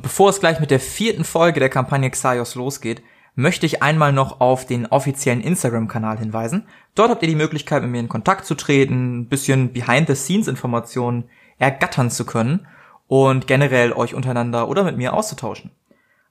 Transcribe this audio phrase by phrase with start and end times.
[0.00, 3.02] Und bevor es gleich mit der vierten Folge der Kampagne Xaios losgeht,
[3.34, 6.66] möchte ich einmal noch auf den offiziellen Instagram-Kanal hinweisen.
[6.94, 11.24] Dort habt ihr die Möglichkeit, mit mir in Kontakt zu treten, ein bisschen Behind-the-Scenes-Informationen
[11.58, 12.66] ergattern zu können
[13.08, 15.70] und generell euch untereinander oder mit mir auszutauschen.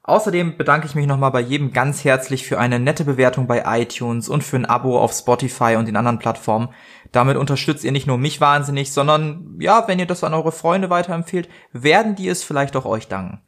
[0.04, 4.30] Außerdem bedanke ich mich nochmal bei jedem ganz herzlich für eine nette Bewertung bei iTunes
[4.30, 6.70] und für ein Abo auf Spotify und den anderen Plattformen.
[7.12, 10.90] Damit unterstützt ihr nicht nur mich wahnsinnig, sondern ja, wenn ihr das an eure Freunde
[10.90, 13.42] weiterempfehlt, werden die es vielleicht auch euch danken.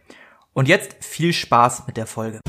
[0.54, 2.42] Und jetzt viel Spaß mit der Folge.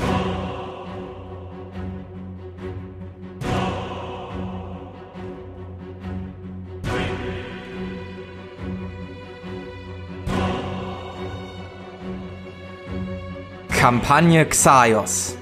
[13.83, 15.35] Kampagne Xaios.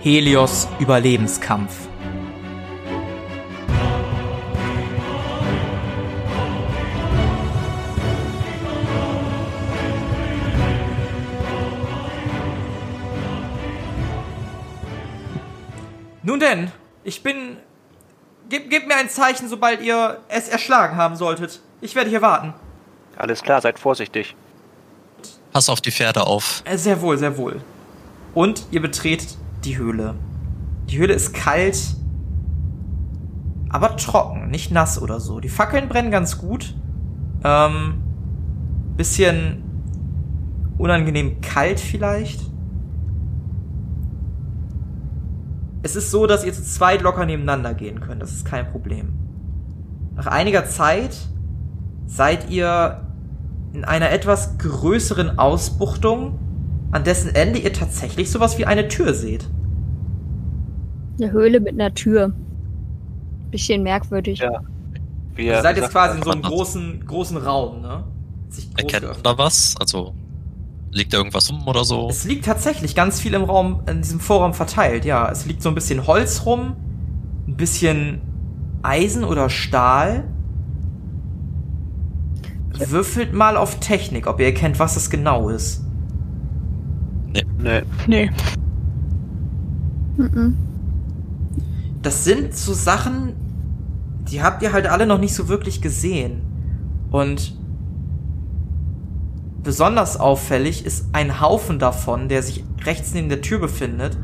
[0.00, 1.88] Helios Überlebenskampf.
[16.22, 16.72] Nun denn,
[17.04, 17.58] ich bin.
[18.48, 21.60] Gebt, gebt mir ein Zeichen, sobald ihr es erschlagen haben solltet.
[21.82, 22.54] Ich werde hier warten.
[23.18, 24.34] Alles klar, seid vorsichtig.
[25.52, 26.62] Pass auf die Pferde auf.
[26.66, 27.60] Äh, Sehr wohl, sehr wohl.
[28.34, 30.14] Und ihr betretet die Höhle.
[30.90, 31.78] Die Höhle ist kalt,
[33.70, 35.40] aber trocken, nicht nass oder so.
[35.40, 36.74] Die Fackeln brennen ganz gut.
[37.42, 38.02] Ähm,
[38.96, 39.62] bisschen
[40.78, 42.40] unangenehm kalt vielleicht.
[45.82, 48.20] Es ist so, dass ihr zu zweit locker nebeneinander gehen könnt.
[48.20, 49.12] Das ist kein Problem.
[50.16, 51.16] Nach einiger Zeit
[52.06, 53.05] seid ihr
[53.76, 56.38] in einer etwas größeren Ausbuchtung,
[56.92, 59.46] an dessen Ende ihr tatsächlich sowas wie eine Tür seht.
[61.20, 62.32] Eine Höhle mit einer Tür.
[63.50, 64.38] Bisschen merkwürdig.
[64.38, 64.62] Ja.
[65.34, 68.04] Wir, Ihr seid wie jetzt quasi in so einem großen, großen Raum, ne?
[68.48, 69.74] Sich groß Erkennt man da was?
[69.78, 70.14] Also
[70.90, 72.08] liegt da irgendwas rum oder so?
[72.08, 75.30] Es liegt tatsächlich ganz viel im Raum, in diesem Vorraum verteilt, ja.
[75.30, 76.76] Es liegt so ein bisschen Holz rum,
[77.46, 78.22] ein bisschen
[78.82, 80.24] Eisen oder Stahl.
[82.78, 85.84] Würfelt mal auf Technik, ob ihr erkennt, was das genau ist.
[87.58, 87.82] Nee.
[88.06, 88.30] Nee.
[90.16, 90.56] Mhm.
[92.02, 93.34] Das sind so Sachen,
[94.30, 96.42] die habt ihr halt alle noch nicht so wirklich gesehen.
[97.10, 97.56] Und
[99.62, 104.16] besonders auffällig ist ein Haufen davon, der sich rechts neben der Tür befindet,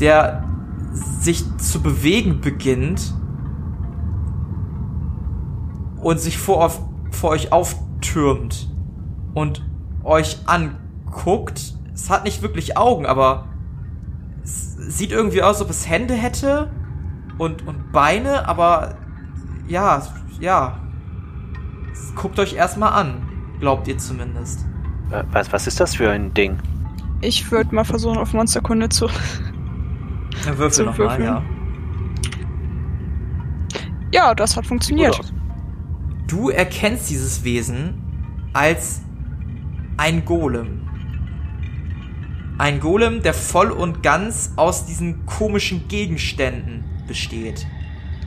[0.00, 0.44] der
[1.20, 3.14] sich zu bewegen beginnt
[6.00, 6.80] und sich vor, auf,
[7.18, 8.68] vor euch auftürmt
[9.34, 9.64] und
[10.04, 11.74] euch anguckt.
[11.92, 13.46] Es hat nicht wirklich Augen, aber
[14.42, 16.70] es sieht irgendwie aus, als ob es Hände hätte
[17.36, 18.94] und, und Beine, aber
[19.66, 20.02] ja,
[20.40, 20.78] ja.
[22.14, 23.22] Guckt euch erstmal an,
[23.60, 24.64] glaubt ihr zumindest.
[25.30, 26.58] Was, was ist das für ein Ding?
[27.20, 29.08] Ich würde mal versuchen, auf Monsterkunde zu.
[30.46, 31.42] Ja, würfel nochmal, ja.
[34.12, 35.18] Ja, das hat funktioniert.
[35.18, 35.32] Aus.
[36.28, 39.00] Du erkennst dieses Wesen als
[39.96, 40.86] ein Golem.
[42.58, 47.66] Ein Golem, der voll und ganz aus diesen komischen Gegenständen besteht.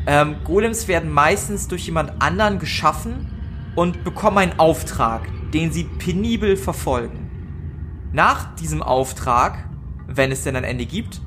[0.07, 3.27] Ähm, Golems werden meistens durch jemand anderen geschaffen
[3.75, 7.29] und bekommen einen Auftrag, den sie penibel verfolgen.
[8.13, 9.69] Nach diesem Auftrag,
[10.07, 11.21] wenn es denn ein Ende gibt,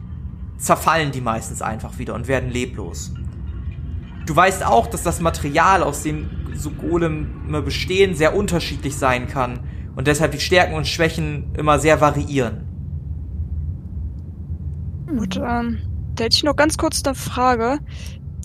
[0.59, 3.15] zerfallen die meistens einfach wieder und werden leblos.
[4.27, 9.61] Du weißt auch, dass das Material, aus dem so Goleme bestehen, sehr unterschiedlich sein kann
[9.97, 12.65] und deshalb die Stärken und Schwächen immer sehr variieren.
[15.07, 15.79] Gut, ähm,
[16.15, 17.79] da hätte ich noch ganz kurz eine Frage.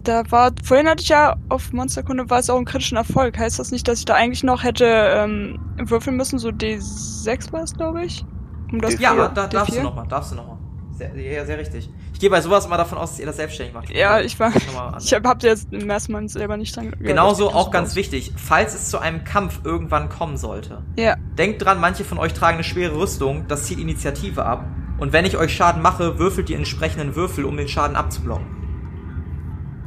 [0.03, 3.37] Da war, vorhin hatte ich ja auf Monsterkunde war es auch ein kritischen Erfolg.
[3.37, 6.39] Heißt das nicht, dass ich da eigentlich noch hätte ähm, würfeln müssen?
[6.39, 8.25] So D6 war es, glaube ich?
[8.71, 9.01] Um das D4.
[9.01, 9.83] Ja, da darfst du D4?
[9.83, 10.57] nochmal, darfst du nochmal.
[10.91, 11.89] Sehr, ja, sehr richtig.
[12.19, 13.89] Ich gehe bei sowas immer davon aus, dass ihr das selbstständig macht.
[13.91, 14.51] Ja, ich war.
[14.99, 17.01] Ich hab, hab jetzt im ersten Mal selber nicht dran gehört.
[17.01, 20.83] Genauso auch ganz wichtig, falls es zu einem Kampf irgendwann kommen sollte.
[20.97, 24.65] Ja, Denkt dran, manche von euch tragen eine schwere Rüstung, das zieht Initiative ab.
[24.97, 28.47] Und wenn ich euch Schaden mache, würfelt die entsprechenden Würfel, um den Schaden abzublocken.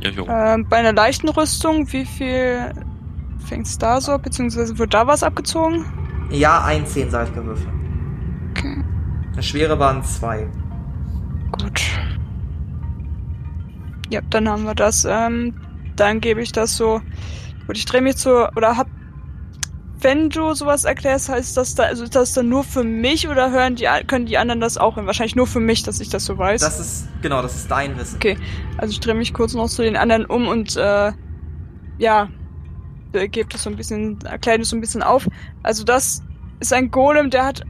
[0.00, 0.26] Ja, jo.
[0.26, 2.72] ähm, bei einer leichten Rüstung, wie viel
[3.46, 4.16] fängt's da so?
[4.16, 5.84] Beziehungsweise wird da was abgezogen?
[6.30, 7.68] Ja, ein zehnseitiger Würfel.
[8.52, 8.82] Okay,
[9.34, 10.48] Eine schwere waren zwei.
[11.60, 11.82] gut.
[14.12, 15.06] Ja, dann haben wir das.
[15.08, 15.54] Ähm,
[15.96, 17.00] dann gebe ich das so.
[17.66, 18.46] Gut, ich drehe mich zu.
[18.56, 18.86] Oder hab.
[20.00, 23.52] Wenn du sowas erklärst, heißt das da, also ist das dann nur für mich oder
[23.52, 24.96] hören die, können die anderen das auch?
[24.96, 26.60] Wahrscheinlich nur für mich, dass ich das so weiß.
[26.60, 28.16] Das ist, genau, das ist dein Wissen.
[28.16, 28.36] Okay,
[28.78, 31.12] also ich drehe mich kurz noch zu den anderen um und äh,
[31.98, 32.28] ja,
[33.12, 35.28] äh, gebe das so ein bisschen, erkläre das so ein bisschen auf.
[35.62, 36.22] Also das
[36.58, 37.62] ist ein Golem, der hat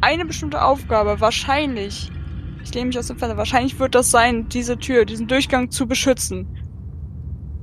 [0.00, 1.20] eine bestimmte Aufgabe.
[1.20, 2.12] Wahrscheinlich.
[2.64, 3.36] Ich lehne mich aus dem Fenster.
[3.36, 6.48] Wahrscheinlich wird das sein, diese Tür, diesen Durchgang zu beschützen.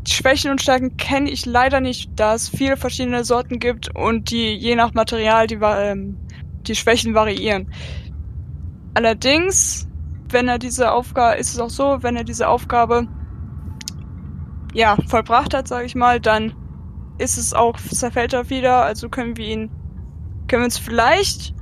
[0.07, 4.31] Die Schwächen und Stärken kenne ich leider nicht, da es viele verschiedene Sorten gibt und
[4.31, 6.17] die je nach Material die, ähm,
[6.67, 7.71] die Schwächen variieren.
[8.93, 9.87] Allerdings,
[10.29, 13.07] wenn er diese Aufgabe, ist es auch so, wenn er diese Aufgabe
[14.73, 16.53] ja vollbracht hat, sage ich mal, dann
[17.17, 18.83] ist es auch zerfällt er wieder.
[18.83, 19.69] Also können wir ihn,
[20.47, 21.53] können wir uns vielleicht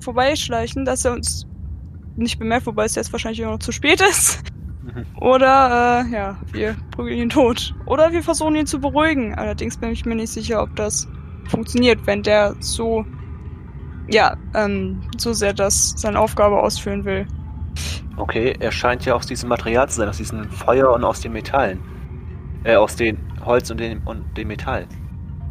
[0.00, 1.46] vorbeischleichen, dass er uns
[2.16, 4.42] nicht bemerkt, wobei es jetzt wahrscheinlich immer noch zu spät ist.
[4.82, 5.04] Mhm.
[5.20, 7.74] Oder, äh, ja, wir prügeln ihn tot.
[7.86, 9.34] Oder wir versuchen ihn zu beruhigen.
[9.34, 11.08] Allerdings bin ich mir nicht sicher, ob das
[11.48, 13.04] funktioniert, wenn der so,
[14.08, 17.26] ja, ähm, so sehr das seine Aufgabe ausführen will.
[18.16, 21.32] Okay, er scheint ja aus diesem Material zu sein, aus diesem Feuer und aus den
[21.32, 21.80] Metallen.
[22.62, 24.86] Äh, aus dem Holz und dem, und dem Metall.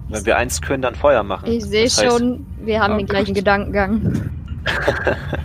[0.10, 1.50] Wenn wir eins können, dann Feuer machen.
[1.50, 3.33] Ich sehe Das heißt- schon, wir haben Oh den gleichen.
[3.33, 4.30] Gedankengang.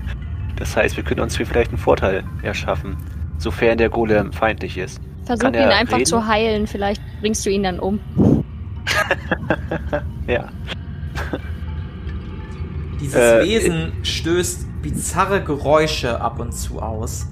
[0.59, 2.97] Das heißt, wir können uns hier vielleicht einen Vorteil erschaffen,
[3.39, 5.01] sofern der Golem feindlich ist.
[5.25, 6.07] Versuch Kann ihn einfach reden?
[6.07, 8.01] zu heilen, vielleicht bringst du ihn dann um.
[10.27, 10.49] Ja.
[13.01, 17.29] Dieses Äh, Wesen stößt bizarre Geräusche ab und zu aus,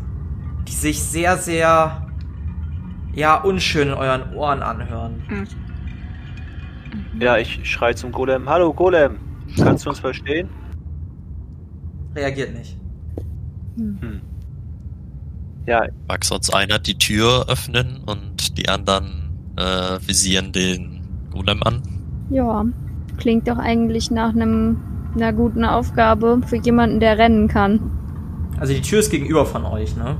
[0.67, 2.07] die sich sehr, sehr,
[3.15, 5.47] ja, unschön in euren Ohren anhören.
[7.19, 8.49] Ja, ich schrei zum Golem.
[8.49, 9.19] Hallo Golem,
[9.59, 10.49] kannst du uns verstehen?
[12.15, 12.79] Reagiert nicht.
[13.77, 14.21] Hm.
[15.67, 21.01] Ja, Mag sonst einer die Tür öffnen und die anderen äh, visieren den
[21.31, 21.83] Golem an?
[22.31, 22.65] Ja,
[23.19, 24.79] klingt doch eigentlich nach einem
[25.17, 27.81] einer guten Aufgabe für jemanden, der rennen kann.
[28.59, 30.17] Also die Tür ist gegenüber von euch, ne?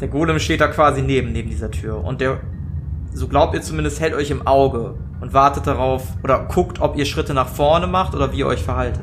[0.00, 2.02] Der Golem steht da quasi neben, neben dieser Tür.
[2.02, 2.40] Und der,
[3.12, 7.04] so glaubt ihr zumindest, hält euch im Auge und wartet darauf oder guckt, ob ihr
[7.04, 9.02] Schritte nach vorne macht oder wie ihr euch verhaltet.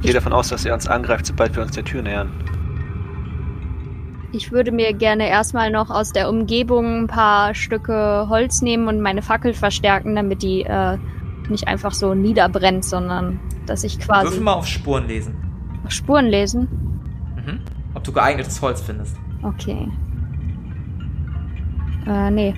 [0.00, 2.30] Ich gehe davon aus, dass er uns angreift, sobald wir uns der Tür nähern.
[4.30, 9.00] Ich würde mir gerne erstmal noch aus der Umgebung ein paar Stücke Holz nehmen und
[9.00, 10.98] meine Fackel verstärken, damit die äh,
[11.48, 15.34] nicht einfach so niederbrennt, sondern dass ich quasi Würfel mal auf Spuren lesen.
[15.88, 16.68] Spuren lesen.
[17.36, 17.60] Mhm.
[17.94, 19.16] Ob du geeignetes Holz findest.
[19.42, 19.88] Okay.
[22.06, 22.54] Äh, nee.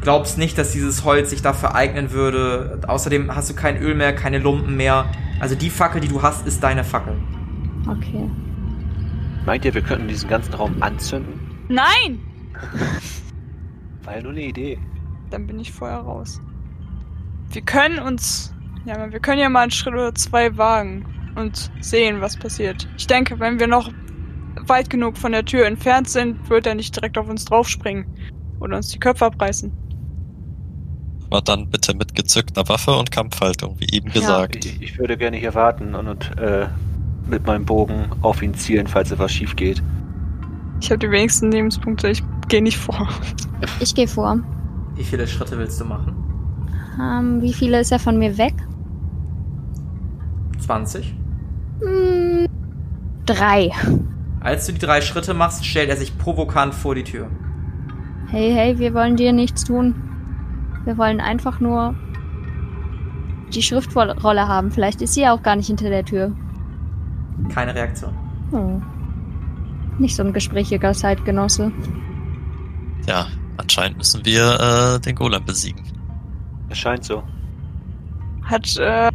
[0.00, 2.80] Glaubst nicht, dass dieses Holz sich dafür eignen würde.
[2.86, 5.06] Außerdem hast du kein Öl mehr, keine Lumpen mehr.
[5.40, 7.16] Also die Fackel, die du hast, ist deine Fackel.
[7.88, 8.30] Okay.
[9.44, 11.40] Meint ihr, wir könnten diesen ganzen Raum anzünden?
[11.68, 12.20] Nein!
[14.04, 14.78] War ja nur eine Idee.
[15.30, 16.40] Dann bin ich vorher raus.
[17.50, 18.54] Wir können uns.
[18.84, 21.04] Ja, wir können ja mal einen Schritt oder zwei wagen
[21.34, 22.88] und sehen, was passiert.
[22.96, 23.90] Ich denke, wenn wir noch
[24.66, 28.06] weit genug von der Tür entfernt sind, wird er nicht direkt auf uns draufspringen
[28.60, 29.72] oder uns die Köpfe abreißen.
[31.30, 34.14] Aber dann bitte mit gezückter Waffe und Kampfhaltung, wie eben Ja.
[34.14, 34.64] gesagt.
[34.64, 36.68] Ich, ich würde gerne hier warten und, und äh,
[37.28, 39.82] mit meinem Bogen auf ihn zielen, falls etwas schief geht.
[40.80, 43.08] Ich habe die wenigsten Lebenspunkte, ich gehe nicht vor.
[43.80, 44.38] Ich gehe vor.
[44.94, 46.14] Wie viele Schritte willst du machen?
[47.00, 48.54] Ähm, wie viele ist er von mir weg?
[50.60, 51.14] 20.
[51.80, 52.46] Hm,
[53.26, 53.70] drei.
[54.40, 57.28] Als du die drei Schritte machst, stellt er sich provokant vor die Tür.
[58.28, 59.94] Hey, hey, wir wollen dir nichts tun.
[60.88, 61.94] Wir wollen einfach nur
[63.52, 64.70] die Schriftrolle haben.
[64.70, 66.32] Vielleicht ist sie ja auch gar nicht hinter der Tür.
[67.52, 68.16] Keine Reaktion.
[68.52, 68.80] Oh.
[69.98, 71.70] Nicht so ein gesprächiger Zeitgenosse.
[73.06, 73.26] Ja,
[73.58, 75.84] anscheinend müssen wir äh, den Golem besiegen.
[76.70, 77.22] Es scheint so.
[78.44, 79.10] Hat äh,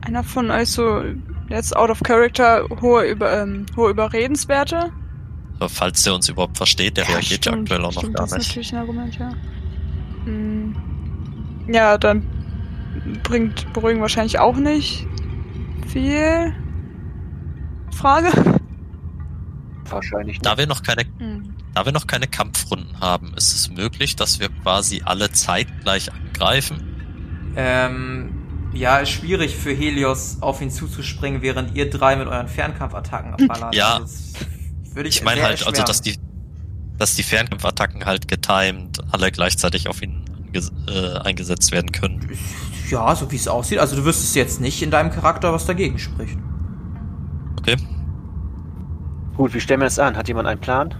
[0.00, 1.04] einer von euch so
[1.48, 4.90] jetzt out of character hohe, über, ähm, hohe Überredenswerte?
[5.60, 8.26] Aber falls der uns überhaupt versteht, der reagiert ja stimmt, aktuell auch noch stimmt, gar
[8.26, 8.48] das ist nicht.
[8.48, 9.30] natürlich ein Argument, ja.
[10.24, 10.91] Hm.
[11.68, 12.26] Ja, dann
[13.22, 15.06] bringt Beruhigen wahrscheinlich auch nicht
[15.88, 16.54] viel.
[17.92, 18.28] Frage?
[19.88, 21.54] Wahrscheinlich Da wir noch keine, Hm.
[21.74, 27.52] da wir noch keine Kampfrunden haben, ist es möglich, dass wir quasi alle zeitgleich angreifen.
[27.56, 33.34] Ähm, ja, ist schwierig für Helios auf ihn zuzuspringen, während ihr drei mit euren Fernkampfattacken
[33.34, 33.74] abballert.
[33.74, 33.96] Ja.
[33.98, 34.34] Also,
[34.94, 35.86] würde ich Ich meine halt, also erschweren.
[35.86, 36.16] dass die,
[36.96, 40.21] dass die Fernkampfattacken halt getimed alle gleichzeitig auf ihn
[40.54, 42.28] äh, eingesetzt werden können.
[42.90, 43.78] Ja, so wie es aussieht.
[43.78, 46.38] Also du wüsstest jetzt nicht in deinem Charakter, was dagegen spricht.
[47.60, 47.76] Okay,
[49.36, 50.16] Gut, wie stellen wir das an?
[50.16, 50.94] Hat jemand einen Plan?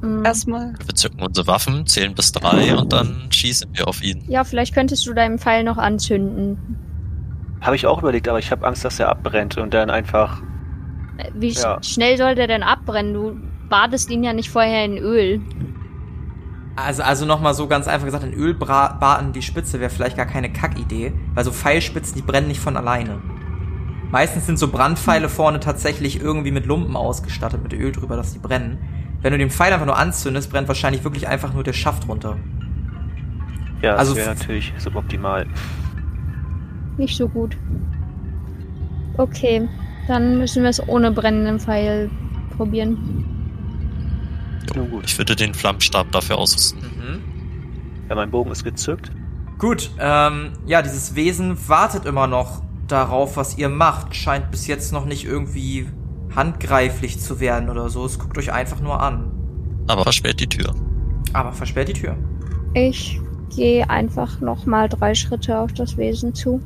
[0.00, 0.24] Hm.
[0.24, 0.74] Erstmal.
[0.84, 4.24] wir zücken unsere Waffen, zählen bis drei und dann schießen wir auf ihn.
[4.28, 6.58] Ja, vielleicht könntest du deinen Pfeil noch anzünden.
[7.60, 10.42] Habe ich auch überlegt, aber ich habe Angst, dass er abbrennt und dann einfach.
[11.34, 11.82] Wie Ja.
[11.82, 13.14] schnell soll der denn abbrennen?
[13.14, 13.36] Du
[13.68, 15.40] badest ihn ja nicht vorher in Öl.
[16.76, 20.52] Also, also nochmal so ganz einfach gesagt, ein Ölbraten die Spitze wäre vielleicht gar keine
[20.52, 23.20] Kackidee, weil so Pfeilspitzen, die brennen nicht von alleine.
[24.10, 28.38] Meistens sind so Brandpfeile vorne tatsächlich irgendwie mit Lumpen ausgestattet, mit Öl drüber, dass die
[28.38, 28.78] brennen.
[29.22, 32.36] Wenn du den Pfeil einfach nur anzündest, brennt wahrscheinlich wirklich einfach nur der Schaft runter.
[33.82, 35.46] Ja, das Also wäre natürlich suboptimal.
[36.96, 37.56] Nicht so gut.
[39.16, 39.68] Okay,
[40.08, 42.10] dann müssen wir es ohne brennenden Pfeil
[42.56, 43.33] probieren.
[44.74, 45.04] Nun gut.
[45.06, 46.80] Ich würde den Flammenstab dafür ausrüsten.
[46.80, 47.22] Mhm.
[48.08, 49.10] Ja, mein Bogen ist gezückt.
[49.58, 54.14] Gut, ähm, ja, dieses Wesen wartet immer noch darauf, was ihr macht.
[54.14, 55.86] Scheint bis jetzt noch nicht irgendwie
[56.34, 58.04] handgreiflich zu werden oder so.
[58.04, 59.30] Es guckt euch einfach nur an.
[59.86, 60.74] Aber versperrt die Tür.
[61.32, 62.16] Aber versperrt die Tür.
[62.74, 63.20] Ich
[63.54, 66.60] gehe einfach nochmal drei Schritte auf das Wesen zu.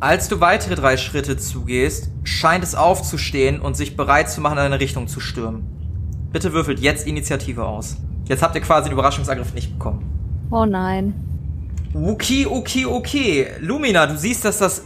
[0.00, 4.64] Als du weitere drei Schritte zugehst, scheint es aufzustehen und sich bereit zu machen, in
[4.64, 5.81] eine Richtung zu stürmen.
[6.32, 7.96] Bitte würfelt jetzt Initiative aus.
[8.26, 10.48] Jetzt habt ihr quasi den Überraschungsangriff nicht bekommen.
[10.50, 11.14] Oh nein.
[11.94, 13.48] Okay, okay, okay.
[13.60, 14.84] Lumina, du siehst, dass das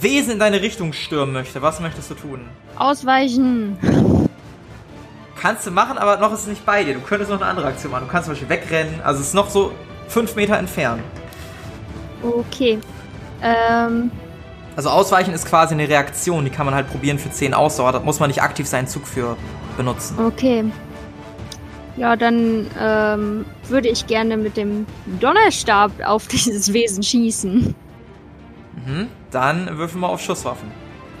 [0.00, 1.60] Wesen in deine Richtung stürmen möchte.
[1.62, 2.40] Was möchtest du tun?
[2.76, 3.76] Ausweichen.
[5.40, 6.94] Kannst du machen, aber noch ist es nicht bei dir.
[6.94, 8.04] Du könntest noch eine andere Aktion machen.
[8.06, 9.00] Du kannst zum Beispiel wegrennen.
[9.02, 9.72] Also es ist noch so
[10.06, 11.02] fünf Meter entfernt.
[12.22, 12.78] Okay.
[13.42, 14.10] Ähm,
[14.76, 16.44] Also ausweichen ist quasi eine Reaktion.
[16.44, 17.92] Die kann man halt probieren für 10 Ausdauer.
[17.92, 19.36] Da muss man nicht aktiv seinen Zug für
[19.76, 20.18] benutzen.
[20.18, 20.64] okay.
[21.96, 24.86] Ja, dann ähm, würde ich gerne mit dem
[25.20, 27.74] Donnerstab auf dieses Wesen schießen.
[28.86, 29.08] Mhm.
[29.30, 30.70] Dann würfel mal auf Schusswaffen.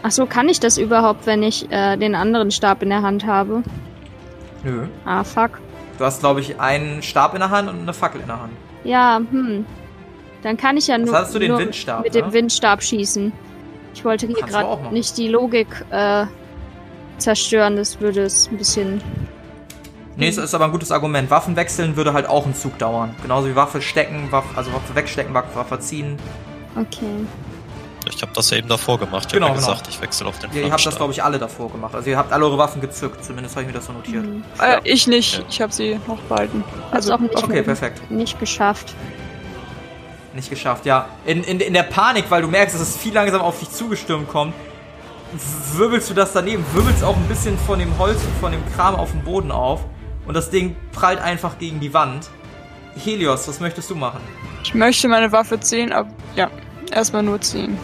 [0.02, 3.26] Ach so, kann ich das überhaupt, wenn ich äh, den anderen Stab in der Hand
[3.26, 3.62] habe?
[4.64, 4.86] Nö.
[5.04, 5.60] Ah, fuck.
[5.98, 8.52] Du hast, glaube ich, einen Stab in der Hand und eine Fackel in der Hand.
[8.84, 9.66] Ja, hm.
[10.42, 12.22] Dann kann ich ja Was nur, hattest du, den nur Windstab, mit ne?
[12.22, 13.32] dem Windstab schießen.
[13.94, 16.24] Ich wollte hier gerade nicht die Logik äh,
[17.18, 17.76] zerstören.
[17.76, 19.02] Das würde es ein bisschen.
[20.16, 21.30] Nee, es ist aber ein gutes Argument.
[21.30, 23.14] Waffen wechseln würde halt auch einen Zug dauern.
[23.22, 26.18] Genauso wie Waffe stecken, Waffe, also Waffe wegstecken, Waffe, ziehen.
[26.76, 27.26] Okay.
[28.08, 29.26] Ich habe das ja eben davor gemacht.
[29.26, 29.72] Ich Genau, habe ja genau.
[29.74, 31.94] gesagt, ich wechsle auf den Ihr, ihr habt das, glaube ich, alle davor gemacht.
[31.94, 33.24] Also ihr habt alle eure Waffen gezückt.
[33.24, 34.24] Zumindest habe ich mir das so notiert.
[34.24, 34.42] Hm.
[34.60, 35.44] Äh, ich nicht.
[35.48, 36.64] Ich habe sie noch behalten.
[36.90, 38.10] Also auch nicht, Okay, perfekt.
[38.10, 38.94] nicht geschafft.
[40.34, 41.06] Nicht geschafft, ja.
[41.26, 44.28] In, in, in der Panik, weil du merkst, dass es viel langsam auf dich zugestürmt
[44.28, 44.54] kommt,
[45.74, 48.94] wirbelst du das daneben, wirbelst auch ein bisschen von dem Holz und von dem Kram
[48.94, 49.84] auf dem Boden auf
[50.26, 52.30] und das Ding prallt einfach gegen die Wand.
[52.96, 54.20] Helios, was möchtest du machen?
[54.62, 56.50] Ich möchte meine Waffe ziehen, aber ja,
[56.92, 57.78] erstmal nur ziehen.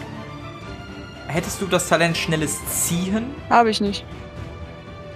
[1.27, 3.35] Hättest du das Talent schnelles Ziehen?
[3.49, 4.05] Habe ich nicht.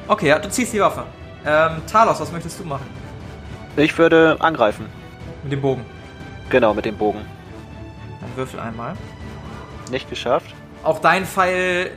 [0.07, 1.03] Okay, ja, du ziehst die Waffe.
[1.45, 2.85] Ähm, Talos, was möchtest du machen?
[3.77, 4.88] Ich würde angreifen.
[5.43, 5.85] Mit dem Bogen.
[6.51, 7.22] Genau, mit dem Bogen.
[8.20, 8.93] Dann würfel einmal.
[9.89, 10.53] Nicht geschafft.
[10.84, 11.91] Auch dein Pfeil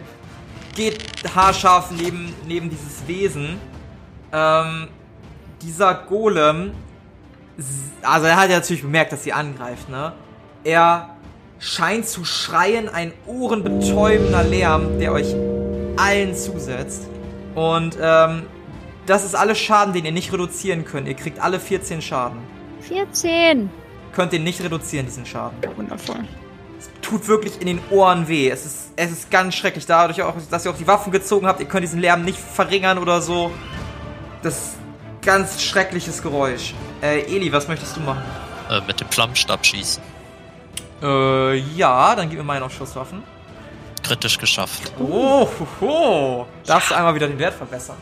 [0.77, 0.99] geht
[1.35, 3.61] haarscharf neben, neben dieses Wesen.
[4.33, 4.89] Ähm,
[5.61, 6.73] dieser Golem,
[8.03, 10.13] also er hat ja natürlich bemerkt, dass sie angreift, ne?
[10.63, 11.11] Er
[11.59, 15.35] scheint zu schreien, ein ohrenbetäubender Lärm, der euch
[15.97, 17.09] allen zusetzt.
[17.55, 18.43] Und ähm,
[19.07, 21.09] das ist alles Schaden, den ihr nicht reduzieren könnt.
[21.09, 22.39] Ihr kriegt alle 14 Schaden.
[22.81, 23.71] 14.
[24.15, 25.57] Könnt ihr nicht reduzieren, diesen Schaden.
[25.77, 26.25] Wundervoll.
[27.03, 28.49] tut wirklich in den Ohren weh.
[28.49, 29.87] Es ist, es ist ganz schrecklich.
[29.87, 32.99] Dadurch auch, dass ihr auch die Waffen gezogen habt, ihr könnt diesen Lärm nicht verringern
[32.99, 33.51] oder so.
[34.43, 34.73] Das ist
[35.23, 36.75] ganz schreckliches Geräusch.
[37.03, 38.23] Äh, Eli, was möchtest du machen?
[38.71, 40.03] Äh, mit dem Flammenstab schießen.
[41.03, 43.23] Äh, ja, dann gib mir mal noch Schusswaffen.
[44.03, 44.93] Kritisch geschafft.
[44.99, 45.49] Oh,
[45.81, 46.47] hoho.
[46.67, 47.97] Darfst du einmal wieder den Wert verbessern.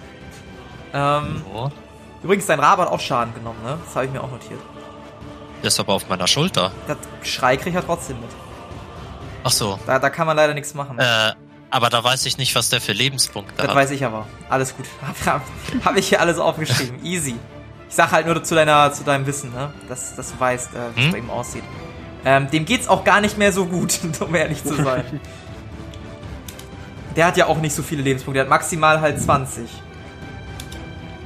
[0.93, 1.71] Ähm, So.
[2.23, 3.79] übrigens, dein Rabe hat auch Schaden genommen, ne?
[3.85, 4.61] Das habe ich mir auch notiert.
[5.63, 6.73] Der ist aber auf meiner Schulter.
[6.89, 8.31] Das Schrei kriegt er trotzdem mit.
[9.45, 9.79] Ach so.
[9.87, 10.99] Da, da kann man leider nichts machen.
[10.99, 11.33] Äh,
[11.71, 13.75] aber da weiß ich nicht, was der für Lebenspunkte Das hat.
[13.75, 14.27] weiß ich aber.
[14.49, 14.87] Alles gut.
[15.27, 15.43] Habe
[15.85, 16.99] hab ich hier alles aufgeschrieben.
[17.05, 17.37] Easy.
[17.89, 19.73] Ich sag halt nur zu deiner, zu deinem Wissen, ne?
[19.89, 21.13] Dass, dass du weißt, äh, wie es Hm?
[21.13, 21.65] bei ihm aussieht.
[22.25, 25.21] Ähm, dem geht's auch gar nicht mehr so gut, um ehrlich zu sein.
[27.17, 28.39] Der hat ja auch nicht so viele Lebenspunkte.
[28.39, 29.69] Der hat maximal halt 20.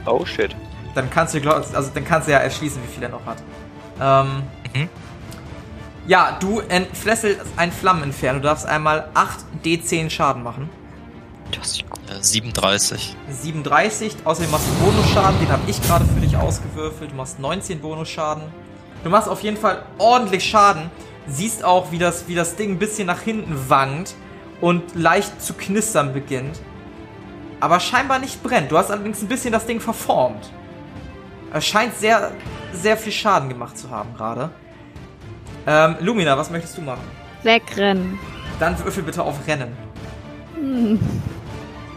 [0.06, 0.54] Oh shit.
[0.94, 3.36] Dann kannst du, also dann kannst du ja erschließen, wie viel er noch hat.
[4.00, 4.42] Ähm,
[4.76, 4.88] Mhm.
[6.06, 8.38] Ja, du entflesselst ein Flammeninferno.
[8.38, 10.68] Du darfst einmal 8 D10 Schaden machen.
[11.50, 12.00] Das ist gut.
[12.10, 13.16] Äh, 37.
[13.30, 17.12] 37, außerdem machst du Bonusschaden, den habe ich gerade für dich ausgewürfelt.
[17.12, 18.44] Du machst 19 Bonusschaden.
[19.02, 20.90] Du machst auf jeden Fall ordentlich Schaden.
[21.28, 24.14] Siehst auch, wie das, wie das Ding ein bisschen nach hinten wankt
[24.60, 26.60] und leicht zu knistern beginnt.
[27.58, 28.70] Aber scheinbar nicht brennt.
[28.70, 30.50] Du hast allerdings ein bisschen das Ding verformt.
[31.52, 32.32] Es scheint sehr,
[32.76, 34.50] sehr viel Schaden gemacht zu haben gerade.
[35.66, 37.02] Ähm, Lumina, was möchtest du machen?
[37.42, 38.18] Wegrennen.
[38.58, 39.76] Dann würfel bitte auf Rennen.
[40.54, 40.98] Hm.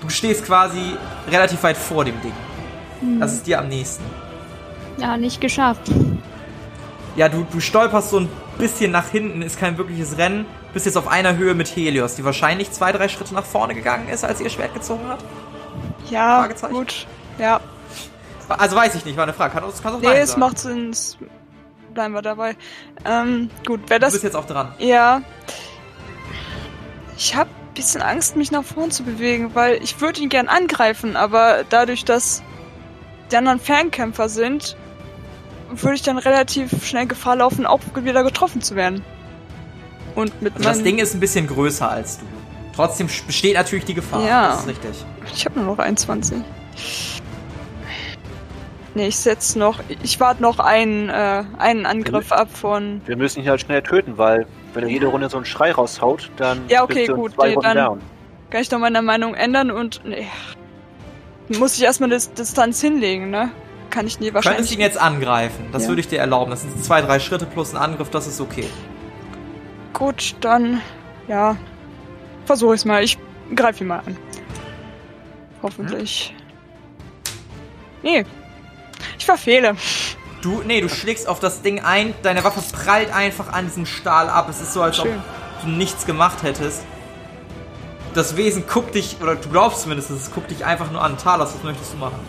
[0.02, 0.96] Du stehst quasi
[1.30, 2.34] relativ weit vor dem Ding.
[3.20, 4.04] Das ist dir am nächsten.
[4.98, 5.90] Ja, nicht geschafft.
[7.16, 10.46] Ja, du, du stolperst so ein bisschen nach hinten, ist kein wirkliches Rennen.
[10.74, 14.10] Bist jetzt auf einer Höhe mit Helios, die wahrscheinlich zwei, drei Schritte nach vorne gegangen
[14.10, 15.20] ist, als ihr Schwert gezogen hat.
[16.10, 17.08] Ja, gut.
[17.38, 17.60] Ja.
[18.58, 19.54] Also weiß ich nicht, war eine Frage.
[19.54, 20.40] Kann, kann auch Nee, nein es sagen.
[20.42, 20.92] macht Sinn.
[21.94, 22.56] Bleiben wir dabei.
[23.06, 24.14] Ähm, gut, wer Du das.
[24.14, 24.74] bist jetzt auch dran.
[24.80, 25.22] Ja.
[27.18, 30.48] Ich habe ein bisschen Angst, mich nach vorn zu bewegen, weil ich würde ihn gern
[30.48, 32.42] angreifen, aber dadurch, dass
[33.32, 34.78] die anderen Fernkämpfer sind,
[35.72, 39.04] würde ich dann relativ schnell Gefahr laufen, auch wieder getroffen zu werden.
[40.16, 42.26] Und mit Also das Ding ist ein bisschen größer als du.
[42.76, 44.26] Trotzdem besteht natürlich die Gefahr.
[44.26, 44.48] Ja.
[44.52, 45.06] Das ist richtig.
[45.36, 46.38] Ich habe nur noch 21.
[48.96, 49.80] Nee, ich setz noch.
[50.04, 53.02] Ich warte noch einen, äh, einen Angriff ab von.
[53.06, 56.32] Wir müssen ihn halt schnell töten, weil wenn er jede Runde so einen Schrei raushaut,
[56.38, 58.02] dann Ja, okay, bist du in gut, zwei nee, Runden dann- down.
[58.50, 60.02] Kann ich noch meine Meinung ändern und.
[60.06, 60.26] Nee.
[61.60, 63.52] Muss ich erstmal das Distanz hinlegen, ne?
[63.92, 64.74] Kann ich nie Du könntest wahrscheinlich.
[64.74, 65.66] ihn jetzt angreifen.
[65.72, 65.90] Das Ja.
[65.90, 66.50] würde ich dir erlauben.
[66.52, 68.66] Das sind zwei, drei Schritte plus ein Angriff, das ist okay.
[69.94, 70.82] Gut, dann.
[71.28, 71.56] Ja.
[72.46, 73.04] Versuche ich's mal.
[73.04, 73.18] Ich
[73.56, 74.18] greife ihn mal an.
[75.62, 76.34] Hoffentlich.
[78.04, 78.26] Nee.
[79.18, 79.76] Ich verfehle.
[80.42, 84.30] Du, nee, du schlägst auf das Ding ein, deine Waffe prallt einfach an diesem Stahl
[84.30, 84.48] ab.
[84.50, 85.18] Es ist so, als Schön.
[85.18, 86.84] ob du nichts gemacht hättest.
[88.14, 91.18] Das Wesen guckt dich, oder du glaubst zumindest, es guckt dich einfach nur an.
[91.18, 92.20] Talos, was möchtest du machen?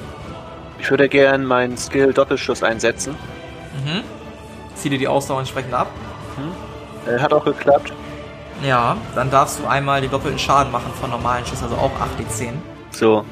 [0.79, 3.15] Ich würde gern meinen Skill Doppelschuss einsetzen.
[3.85, 4.03] Mhm.
[4.75, 5.89] Zieh dir die Ausdauer entsprechend ab.
[7.07, 7.93] Äh, hat auch geklappt.
[8.63, 12.53] Ja, dann darfst du einmal den doppelten Schaden machen von normalen Schuss, also auch 8d10.
[12.91, 13.25] So,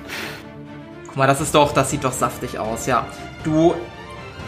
[1.08, 3.06] Guck mal, das ist doch, das sieht doch saftig aus, ja.
[3.44, 3.74] Du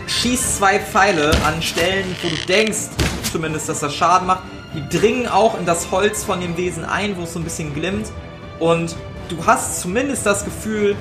[0.06, 2.88] schießt zwei Pfeile an Stellen, wo du denkst,
[3.30, 4.42] zumindest, dass das Schaden macht.
[4.74, 7.74] Die dringen auch in das Holz von dem Wesen ein, wo es so ein bisschen
[7.74, 8.10] glimmt.
[8.58, 8.96] Und
[9.28, 10.96] du hast zumindest das Gefühl,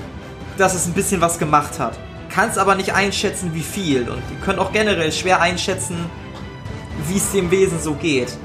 [0.58, 1.98] dass es ein bisschen was gemacht hat.
[2.30, 4.10] Kannst aber nicht einschätzen, wie viel.
[4.10, 5.98] Und ihr könnt auch generell schwer einschätzen,
[7.08, 8.38] wie es dem Wesen so geht.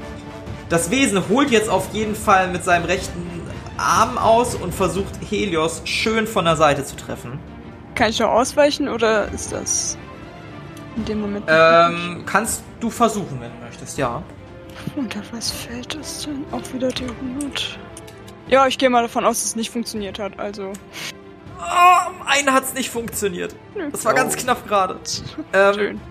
[0.69, 3.21] Das Wesen holt jetzt auf jeden Fall mit seinem rechten
[3.77, 7.39] Arm aus und versucht Helios schön von der Seite zu treffen.
[7.95, 9.97] Kann ich noch ausweichen oder ist das
[10.97, 11.45] in dem Moment?
[11.47, 14.21] Ähm, kannst du versuchen, wenn du möchtest, ja.
[14.85, 14.97] möglich?
[14.97, 16.45] Unter was fällt das denn?
[16.51, 17.79] Auch wieder die 100.
[18.47, 20.37] Ja, ich gehe mal davon aus, dass es nicht funktioniert hat.
[20.39, 20.73] Also.
[21.57, 23.55] Oh, um einen hat's nicht funktioniert.
[23.91, 24.99] Das war ganz knapp gerade.
[25.53, 26.01] Ähm, Schön.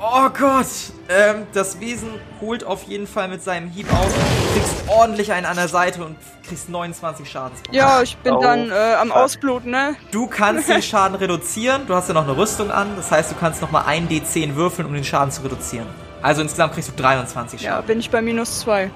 [0.00, 0.66] Oh Gott.
[1.08, 2.08] Ähm, das Wesen
[2.40, 4.06] holt auf jeden Fall mit seinem Hieb aus.
[4.12, 6.16] Du kriegst ordentlich einen an der Seite und
[6.48, 7.76] kriegst 29 Schadenspunkte.
[7.76, 9.12] Ja, ich bin Oh, dann äh, am.
[9.12, 9.94] Ausbluten, ne?
[10.10, 11.82] Du kannst den Schaden reduzieren.
[11.86, 12.88] Du hast ja noch eine Rüstung an.
[12.96, 15.86] Das heißt, du kannst nochmal 1d10 würfeln, um den Schaden zu reduzieren.
[16.22, 17.86] Also insgesamt kriegst du 23 Ja, Schaden.
[17.86, 18.90] bin ich bei minus zwei.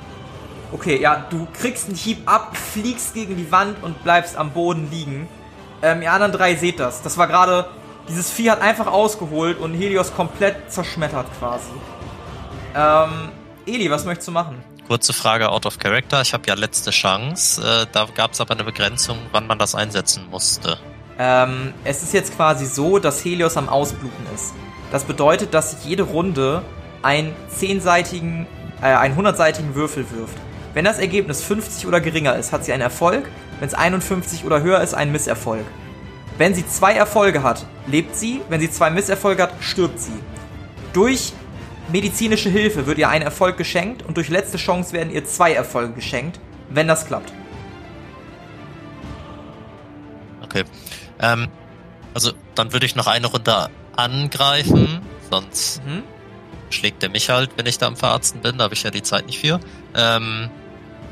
[0.73, 4.89] Okay, ja, du kriegst einen Hieb ab, fliegst gegen die Wand und bleibst am Boden
[4.91, 5.29] liegen.
[5.83, 7.03] Ähm, ihr anderen drei seht das.
[7.03, 7.67] Das war gerade.
[8.11, 11.71] Dieses Vieh hat einfach ausgeholt und Helios komplett zerschmettert quasi.
[12.75, 13.31] Ähm,
[13.67, 14.65] Eli, was möchtest du machen?
[14.89, 16.21] Kurze Frage out of character.
[16.21, 17.63] Ich habe ja letzte Chance.
[17.63, 20.77] Äh, da gab es aber eine Begrenzung, wann man das einsetzen musste.
[21.21, 24.55] Ähm, es ist jetzt quasi so, dass Helios am Ausbluten ist.
[24.91, 26.63] Das bedeutet, dass sie jede Runde
[27.03, 28.49] einen 10-seitigen,
[28.83, 30.37] äh, einen 100-seitigen Würfel wirft.
[30.75, 33.29] Wenn das Ergebnis 50 oder geringer ist, hat sie einen Erfolg.
[33.61, 35.65] Wenn es 51 oder höher ist, einen Misserfolg.
[36.41, 38.41] Wenn sie zwei Erfolge hat, lebt sie.
[38.49, 40.19] Wenn sie zwei Misserfolge hat, stirbt sie.
[40.95, 41.35] Durch
[41.93, 45.93] medizinische Hilfe wird ihr ein Erfolg geschenkt und durch letzte Chance werden ihr zwei Erfolge
[45.93, 47.31] geschenkt, wenn das klappt.
[50.43, 50.65] Okay.
[51.21, 51.49] Ähm,
[52.15, 56.05] also dann würde ich noch eine Runde angreifen, sonst Mhm.
[56.71, 58.57] schlägt er mich halt, wenn ich da am Verarzten bin.
[58.57, 59.61] Da habe ich ja die Zeit nicht für.
[59.95, 60.49] Ähm,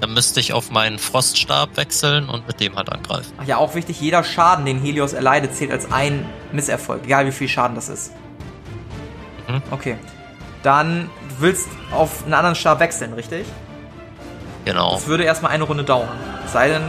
[0.01, 3.33] dann müsste ich auf meinen Froststab wechseln und mit dem halt angreifen.
[3.39, 7.33] Ach ja, auch wichtig, jeder Schaden, den Helios erleidet, zählt als ein Misserfolg, egal wie
[7.33, 8.13] viel Schaden das ist.
[9.49, 9.63] Mhm.
[9.71, 9.97] Okay.
[10.63, 13.47] Dann du willst auf einen anderen Stab wechseln, richtig?
[14.65, 14.93] Genau.
[14.93, 16.09] Das würde erstmal eine Runde dauern.
[16.45, 16.83] Es Sei denn,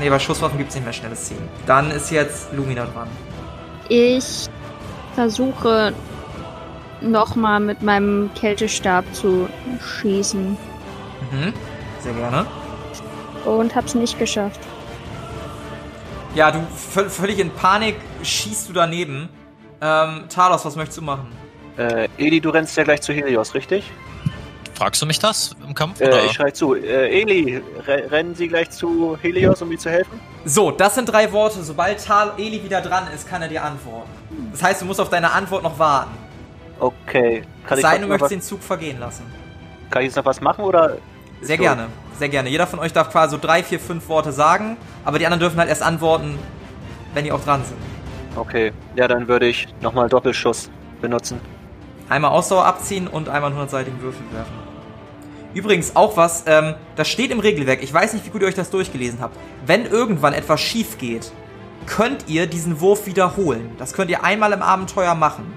[0.00, 1.48] nee, bei Schusswaffen gibt es nicht mehr schnelles Ziehen.
[1.66, 3.08] Dann ist jetzt Lumina dran.
[3.88, 4.46] Ich
[5.14, 5.92] versuche
[7.00, 9.48] nochmal mit meinem Kältestab zu
[10.00, 10.56] schießen
[11.30, 11.52] Mhm.
[12.08, 12.46] Sehr gerne.
[13.44, 14.60] und hab's nicht geschafft.
[16.34, 16.58] Ja, du
[16.94, 19.28] völ- völlig in Panik schießt du daneben.
[19.80, 21.28] Ähm, Talos, was möchtest du machen?
[21.76, 23.84] äh, Eli, du rennst ja gleich zu Helios, richtig?
[24.74, 26.00] Fragst du mich das im Kampf?
[26.00, 26.24] Äh, oder?
[26.24, 26.74] ich schrei zu.
[26.74, 30.18] Äh, Eli, re rennen Sie gleich zu Helios, um mir zu helfen?
[30.44, 31.62] So, das sind drei Worte.
[31.62, 34.08] Sobald Tal Eli wieder dran ist, kann er dir antworten.
[34.52, 36.10] Das heißt, du musst auf deine Antwort noch warten.
[36.80, 37.42] Okay.
[37.66, 39.24] Kann ich, Sei trotzdem du möchtest den Zug vergehen lassen.
[39.90, 40.96] kann ich jetzt noch was machen oder?
[41.40, 41.86] Sehr gerne,
[42.18, 42.48] sehr gerne.
[42.48, 45.58] Jeder von euch darf quasi so drei, vier, fünf Worte sagen, aber die anderen dürfen
[45.58, 46.38] halt erst antworten,
[47.14, 47.78] wenn die auch dran sind.
[48.36, 48.72] Okay.
[48.96, 50.70] Ja, dann würde ich nochmal Doppelschuss
[51.00, 51.40] benutzen.
[52.08, 54.52] Einmal Ausdauer abziehen und einmal einen 100-seitigen Würfel werfen.
[55.54, 57.82] Übrigens auch was, ähm, das steht im Regelwerk.
[57.82, 59.36] Ich weiß nicht, wie gut ihr euch das durchgelesen habt.
[59.66, 61.32] Wenn irgendwann etwas schief geht,
[61.86, 63.70] könnt ihr diesen Wurf wiederholen.
[63.78, 65.52] Das könnt ihr einmal im Abenteuer machen.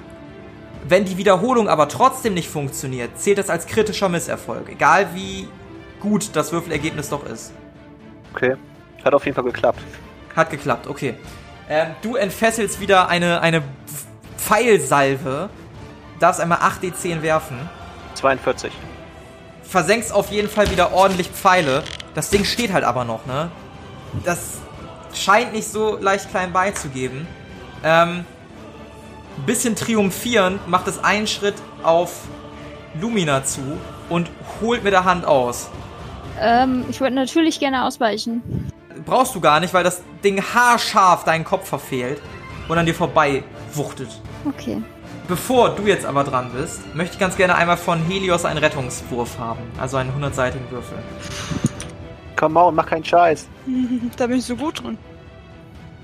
[0.88, 4.70] Wenn die Wiederholung aber trotzdem nicht funktioniert, zählt das als kritischer Misserfolg.
[4.70, 5.48] Egal wie
[6.02, 7.54] gut das Würfelergebnis doch ist.
[8.34, 8.56] Okay.
[9.04, 9.80] Hat auf jeden Fall geklappt.
[10.36, 11.16] Hat geklappt, okay.
[11.70, 13.64] Ähm, du entfesselst wieder eine, eine
[14.38, 15.50] Pfeilsalve.
[16.20, 17.58] Darfst einmal 8d10 werfen.
[18.16, 18.72] 42.
[19.64, 21.84] Versenkst auf jeden Fall wieder ordentlich Pfeile.
[22.14, 23.50] Das Ding steht halt aber noch, ne?
[24.26, 24.60] Das
[25.14, 27.26] scheint nicht so leicht klein beizugeben.
[27.84, 28.26] Ähm,
[29.46, 32.24] bisschen triumphierend macht es einen Schritt auf
[33.00, 33.62] Lumina zu
[34.10, 34.30] und
[34.62, 35.70] holt mit der Hand aus.
[36.39, 38.70] Ähm, ich würde natürlich gerne ausweichen.
[39.06, 42.22] Brauchst du gar nicht, weil das Ding haarscharf deinen Kopf verfehlt
[42.67, 44.10] und an dir vorbei wuchtet.
[44.46, 44.82] Okay.
[45.28, 49.39] Bevor du jetzt aber dran bist, möchte ich ganz gerne einmal von Helios einen Rettungswurf
[49.39, 49.62] haben.
[49.80, 50.98] Also einen 100-seitigen Würfel.
[52.36, 53.48] Komm on, mach keinen Scheiß.
[54.17, 54.98] da bin ich so gut drin.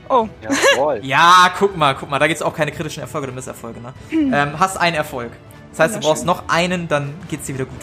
[0.10, 1.00] Oh, Jawohl.
[1.04, 3.94] Ja, guck mal, guck mal, da gibt's auch keine kritischen Erfolge oder Misserfolge, ne?
[4.12, 5.32] ähm, hast einen Erfolg.
[5.72, 7.82] Das heißt, du brauchst noch einen, dann geht's dir wieder gut.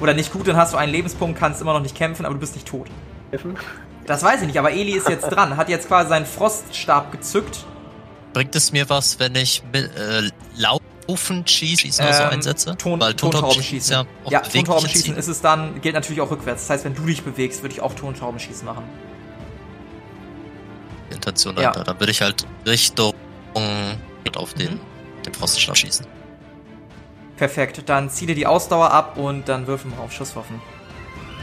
[0.00, 2.40] Oder nicht gut, dann hast du einen Lebenspunkt, kannst immer noch nicht kämpfen, aber du
[2.40, 2.86] bist nicht tot.
[3.30, 3.56] Helfen?
[4.06, 7.64] Das weiß ich nicht, aber Eli ist jetzt dran, hat jetzt quasi seinen Froststab gezückt.
[8.34, 12.76] Bringt es mir was, wenn ich mit, äh, laufend schießen, schießen oder so Ähm, einsetze?
[12.76, 13.78] Ton, Weil Tontaubenschießen.
[13.78, 15.16] ist ja ja, bewegliche Tontaubenschießen Ziele.
[15.18, 16.62] ist es dann, gilt natürlich auch rückwärts.
[16.64, 18.84] Das heißt, wenn du dich bewegst, würde ich auch Tontaubenschießen machen.
[21.10, 21.62] Intention Ja.
[21.70, 21.84] dahinter.
[21.84, 23.12] Dann würde ich halt Richtung
[24.36, 24.80] auf den, Mhm.
[25.24, 26.06] den Froststab schießen.
[27.36, 30.60] Perfekt, dann zieh dir die Ausdauer ab und dann würfeln wir auf Schusswaffen.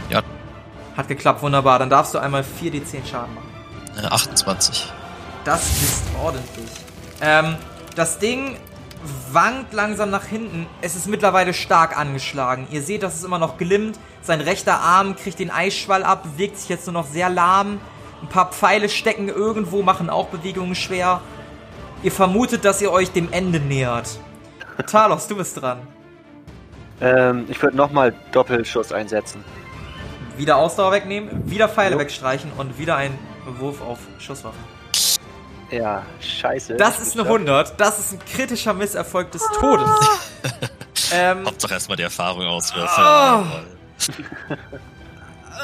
[0.09, 0.21] Ja.
[0.97, 1.79] Hat geklappt, wunderbar.
[1.79, 3.49] Dann darfst du einmal 4d10 Schaden machen.
[3.97, 4.91] Äh, 28.
[5.43, 6.69] Das ist ordentlich.
[7.21, 7.55] Ähm,
[7.95, 8.57] das Ding
[9.31, 10.67] wankt langsam nach hinten.
[10.81, 12.67] Es ist mittlerweile stark angeschlagen.
[12.71, 13.99] Ihr seht, dass es immer noch glimmt.
[14.21, 17.79] Sein rechter Arm kriegt den Eisschwall ab, bewegt sich jetzt nur noch sehr lahm.
[18.21, 21.21] Ein paar Pfeile stecken irgendwo, machen auch Bewegungen schwer.
[22.03, 24.19] Ihr vermutet, dass ihr euch dem Ende nähert.
[24.87, 25.87] Talos, du bist dran.
[27.01, 29.43] Ähm, ich würde nochmal Doppelschuss einsetzen.
[30.37, 31.99] Wieder Ausdauer wegnehmen, wieder Pfeile Jo.
[31.99, 33.17] wegstreichen und wieder ein
[33.59, 34.59] Wurf auf Schusswaffen.
[35.69, 36.75] Ja, scheiße.
[36.75, 37.79] Das ist eine 100.
[37.79, 39.89] Das ist ein kritischer Misserfolg des Todes.
[41.13, 43.07] ähm, Hauptsache erstmal die Erfahrung auswürfeln.
[43.07, 43.43] Ah.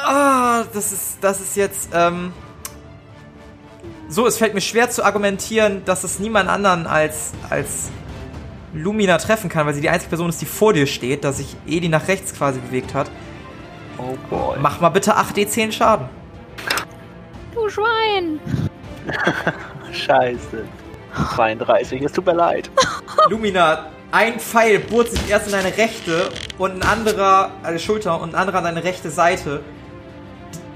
[0.06, 2.32] Ah, das ist, das ist jetzt, ähm.
[4.08, 7.90] So, es fällt mir schwer zu argumentieren, dass es niemand anderen als, als
[8.74, 11.56] Lumina treffen kann, weil sie die einzige Person ist, die vor dir steht, dass sich
[11.68, 13.10] Edi nach rechts quasi bewegt hat.
[13.98, 14.58] Oh boy.
[14.62, 16.08] Mach mal bitte 8d10 Schaden.
[17.54, 18.40] Du Schwein!
[19.92, 20.64] Scheiße.
[21.36, 22.70] 32, es tut mir leid.
[23.30, 28.34] Lumina, ein Pfeil bohrt sich erst in deine rechte und ein anderer, eine Schulter und
[28.34, 29.62] ein anderer an deine rechte Seite.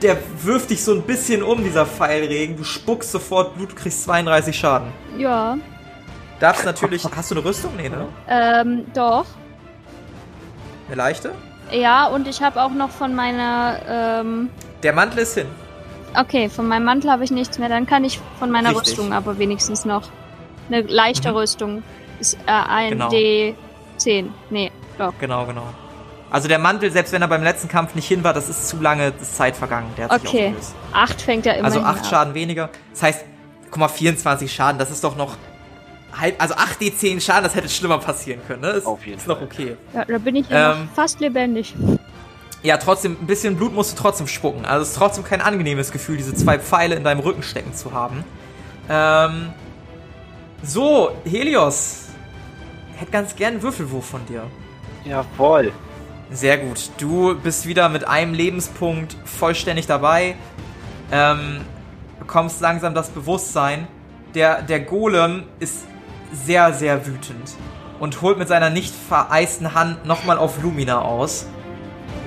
[0.02, 2.58] Der wirft dich so ein bisschen um, dieser Pfeilregen.
[2.58, 4.90] Du spuckst sofort Blut, du kriegst 32 Schaden.
[5.18, 5.58] Ja.
[6.40, 7.04] Darfst natürlich.
[7.16, 7.72] Hast du eine Rüstung?
[7.78, 8.08] Nee, ne?
[8.28, 9.26] Ähm, doch.
[10.88, 11.32] Eine leichte?
[11.72, 14.50] Ja, und ich habe auch noch von meiner, ähm,
[14.84, 15.48] Der Mantel ist hin.
[16.20, 17.70] okay, von meinem Mantel habe ich nichts mehr.
[17.70, 18.98] Dann kann ich von meiner Richtig.
[18.98, 20.04] Rüstung aber wenigstens noch
[20.70, 21.38] eine leichte Mhm.
[21.38, 21.84] Rüstung.
[22.20, 23.10] Ist äh, ein Genau.
[23.10, 24.28] D10.
[24.50, 25.14] Nee, doch.
[25.20, 25.64] Genau, genau.
[26.30, 28.82] Also der Mantel, selbst wenn er beim letzten Kampf nicht hin war, das ist zu
[28.82, 29.88] lange, Zeit vergangen.
[29.98, 30.46] Der hat sich Okay.
[30.48, 30.76] aufgelöst.
[30.92, 31.82] Acht fängt ja immer Also.
[31.82, 32.70] 8 Schaden weniger.
[32.92, 33.26] Das heißt,
[33.70, 35.38] guck mal, 24 Schaden, das ist doch noch
[36.20, 36.42] halb.
[36.42, 38.70] Also 8 D10 Schaden, das hätte schlimmer passieren können, ne?
[38.70, 39.78] Ist, Auf jeden ist noch okay.
[39.94, 41.76] Ja, da bin ich ja Ähm, noch fast lebendig.
[42.62, 44.66] Ja, trotzdem, ein bisschen Blut musst du trotzdem spucken.
[44.66, 47.92] Also es ist trotzdem kein angenehmes Gefühl, diese zwei Pfeile in deinem Rücken stecken zu
[47.92, 48.24] haben.
[48.90, 49.54] Ähm.
[50.66, 52.06] So, Helios.
[52.96, 54.44] Hätte ganz gern einen Würfelwurf von dir.
[55.04, 55.74] Jawohl.
[56.32, 56.90] Sehr gut.
[57.00, 60.36] Du bist wieder mit einem Lebenspunkt vollständig dabei.
[61.12, 61.62] Ähm,
[62.20, 63.88] bekommst langsam das Bewusstsein.
[64.36, 65.86] Der, der Golem ist
[66.34, 67.56] sehr, sehr wütend
[68.00, 71.48] und holt mit seiner nicht vereisten Hand nochmal auf Lumina aus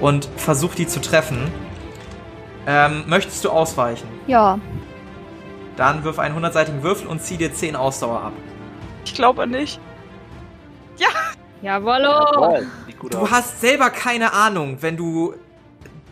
[0.00, 1.50] und versucht die zu treffen.
[2.66, 4.08] Ähm, möchtest du ausweichen?
[4.26, 4.58] Ja.
[5.76, 8.32] Dann wirf einen 100-seitigen Würfel und zieh dir 10 Ausdauer ab.
[9.04, 9.78] ich glaube nicht.
[11.62, 12.08] Jawollo!
[12.34, 12.66] Jawohl.
[12.86, 13.30] Sieht gut Du aus.
[13.30, 15.34] hast selber keine Ahnung, wenn du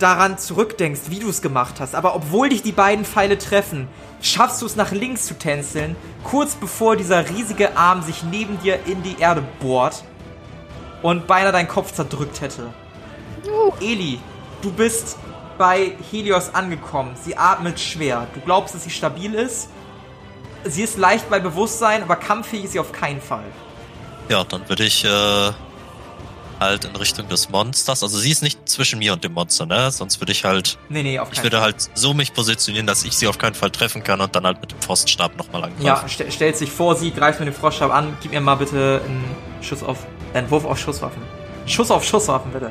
[0.04, 1.94] daran zurückdenkst, wie du es gemacht hast.
[1.94, 3.88] Aber obwohl dich die beiden Pfeile treffen,
[4.20, 8.80] schaffst du es nach links zu tänzeln, kurz bevor dieser riesige Arm sich neben dir
[8.84, 10.04] in die Erde bohrt
[11.00, 12.74] und beinahe deinen Kopf zerdrückt hätte.
[13.80, 14.20] Eli,
[14.60, 15.16] du bist
[15.56, 17.16] bei Helios angekommen.
[17.22, 18.26] Sie atmet schwer.
[18.34, 19.70] Du glaubst, dass sie stabil ist.
[20.64, 23.44] Sie ist leicht bei Bewusstsein, aber kampffähig ist sie auf keinen Fall.
[24.28, 25.52] Ja, dann würde ich äh,
[26.64, 28.03] halt in Richtung des Monsters.
[28.03, 29.90] Also sie ist nicht zwischen mir und dem Monster, ne?
[29.90, 31.64] Sonst würde ich halt, Nee, nee, auf ich keinen würde Fall.
[31.64, 34.61] halt so mich positionieren, dass ich sie auf keinen Fall treffen kann und dann halt
[34.61, 35.85] mit dem Pfostenstab nochmal angreifen.
[35.87, 38.16] Ja, st stellt sich vor sie, greift mit dem Froststab an.
[38.22, 39.24] Gib mir mal bitte einen
[39.62, 39.98] Schuss auf,
[40.35, 41.22] einen Wurf auf Schusswaffen.
[41.66, 42.70] Schuss auf Schusswaffen, bitte.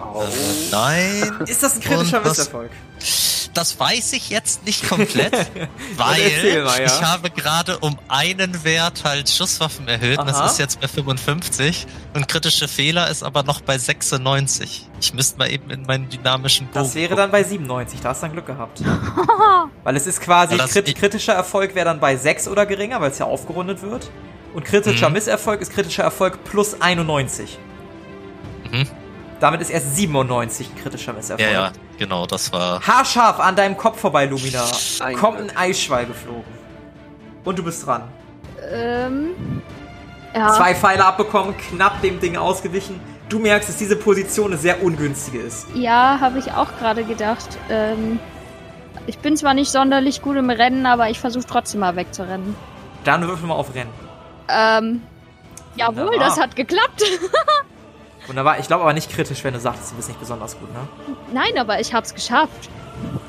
[0.00, 0.22] Au.
[0.22, 0.26] Äh,
[0.70, 2.70] nein, Ist das ein kritischer Misserfolg?
[2.98, 3.08] das
[3.80, 5.32] weiß ich jetzt nicht komplett,
[5.96, 6.86] weil mal, ja.
[6.86, 10.42] ich habe gerade um einen Wert halt Schusswaffen erhöht und Aha.
[10.42, 14.86] das ist jetzt bei 55 und kritische Fehler ist aber noch bei 96.
[15.00, 18.22] Ich müsste mal eben in meinen dynamischen Bogen Das wäre dann bei 97, da hast
[18.22, 18.82] du dann Glück gehabt.
[19.84, 23.00] Weil es ist quasi, Ja, das- krit kritischer Erfolg wäre dann bei 6 oder geringer,
[23.00, 24.10] weil es ja aufgerundet wird.
[24.54, 25.14] Und kritischer Mhm.
[25.14, 27.58] Misserfolg ist kritischer Erfolg plus 91.
[28.72, 28.86] Mhm.
[29.40, 31.40] Damit ist erst 97 ein kritischer Misserfolg.
[31.48, 32.80] Ja, ja, genau, das war.
[32.86, 34.64] Haarscharf an deinem Kopf vorbei, Lumina.
[35.00, 36.44] Ein Kommt ein Eisschwall geflogen.
[37.44, 38.02] Und du bist dran.
[38.72, 39.62] Ähm.
[40.34, 40.52] Ja.
[40.52, 43.00] Zwei Pfeile abbekommen, knapp dem Ding ausgewichen.
[43.28, 45.66] Du merkst, dass diese Position eine sehr ungünstige ist.
[45.74, 47.58] Ja, habe ich auch gerade gedacht.
[47.70, 48.18] Ähm,
[49.06, 52.54] ich bin zwar nicht sonderlich gut im Rennen, aber ich versuche trotzdem mal wegzurennen.
[53.04, 53.90] Dann würfel mal auf Rennen.
[54.48, 55.02] Ähm,
[55.76, 56.28] jawohl, Wunderbar.
[56.28, 57.02] das hat geklappt.
[58.28, 58.58] Wunderbar.
[58.60, 60.80] Ich glaube aber nicht kritisch, wenn du sagst, du bist nicht besonders gut, ne?
[61.32, 62.68] Nein, aber ich hab's geschafft.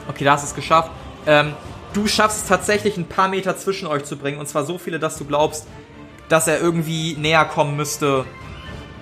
[0.07, 0.91] Okay, da hast du es geschafft.
[1.25, 1.53] Ähm,
[1.93, 4.39] du schaffst es tatsächlich, ein paar Meter zwischen euch zu bringen.
[4.39, 5.67] Und zwar so viele, dass du glaubst,
[6.27, 8.25] dass er irgendwie näher kommen müsste,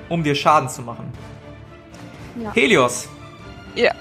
[0.10, 1.12] um dir Schaden zu machen.
[2.42, 2.52] Ja.
[2.54, 3.08] Helios.
[3.76, 3.92] Ja.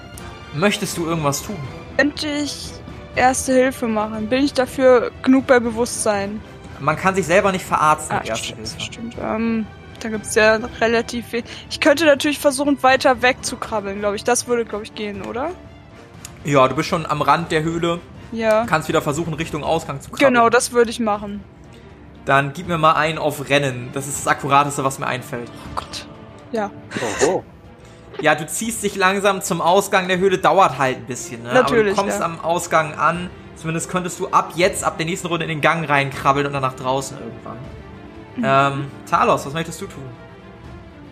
[0.53, 1.57] Möchtest du irgendwas tun?
[1.97, 2.69] Könnte ich
[3.15, 4.27] erste Hilfe machen?
[4.29, 6.39] Bin ich dafür genug bei Bewusstsein?
[6.79, 8.79] Man kann sich selber nicht verarzen Ah, mit Erste stimmt, Hilfe.
[8.81, 9.15] stimmt.
[9.21, 9.65] Ähm,
[9.99, 11.43] da gibt's ja relativ viel.
[11.69, 14.23] Ich könnte natürlich versuchen, weiter wegzukrabbeln, glaube ich.
[14.23, 15.51] Das würde, glaube ich, gehen, oder?
[16.43, 17.99] Ja, du bist schon am Rand der Höhle.
[18.31, 18.65] Ja.
[18.65, 20.33] Kannst wieder versuchen, Richtung Ausgang zu krabbeln.
[20.33, 21.43] Genau, das würde ich machen.
[22.25, 23.89] Dann gib mir mal einen auf Rennen.
[23.93, 25.49] Das ist das Akkurateste, was mir einfällt.
[25.49, 26.05] Oh Gott.
[26.51, 26.71] Ja.
[27.21, 27.43] Oh, oh.
[28.21, 31.53] Ja, du ziehst dich langsam zum Ausgang der Höhle, dauert halt ein bisschen, ne?
[31.53, 32.25] Natürlich, Aber du kommst ja.
[32.25, 33.29] am Ausgang an.
[33.55, 36.61] Zumindest könntest du ab jetzt, ab der nächsten Runde in den Gang reinkrabbeln und dann
[36.61, 37.57] nach draußen irgendwann.
[38.43, 40.03] Ähm, Talos, was möchtest du tun?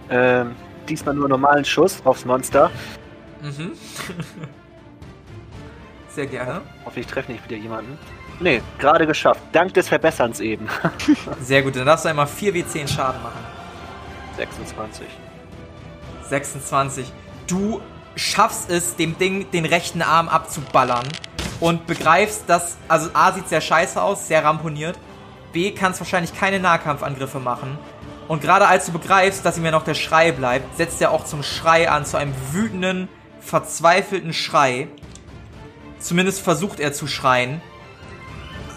[0.09, 0.55] Ähm,
[0.87, 2.69] diesmal nur normalen Schuss aufs Monster.
[3.41, 3.71] Mhm.
[6.09, 6.61] Sehr gerne.
[6.85, 7.97] Hoffe, ich treffe nicht wieder jemanden.
[8.39, 9.41] Nee, gerade geschafft.
[9.51, 10.67] Dank des Verbesserns eben.
[11.41, 13.39] Sehr gut, dann darfst du einmal 4w10 Schaden machen.
[14.37, 15.07] 26.
[16.29, 17.11] 26.
[17.47, 17.81] Du
[18.15, 21.07] schaffst es, dem Ding den rechten Arm abzuballern
[21.59, 24.97] und begreifst, dass, also A sieht sehr scheiße aus, sehr ramponiert.
[25.55, 27.79] B kannst wahrscheinlich keine Nahkampfangriffe machen.
[28.27, 31.23] Und gerade als du begreifst, dass ihm ja noch der Schrei bleibt, setzt er auch
[31.23, 33.07] zum Schrei an, zu einem wütenden,
[33.39, 34.89] verzweifelten Schrei.
[35.99, 37.61] Zumindest versucht er zu schreien.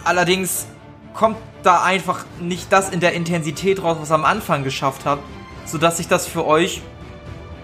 [0.04, 0.66] Allerdings
[1.14, 5.18] kommt da einfach nicht das in der Intensität raus, was er am Anfang geschafft hat,
[5.64, 6.80] sodass sich das für euch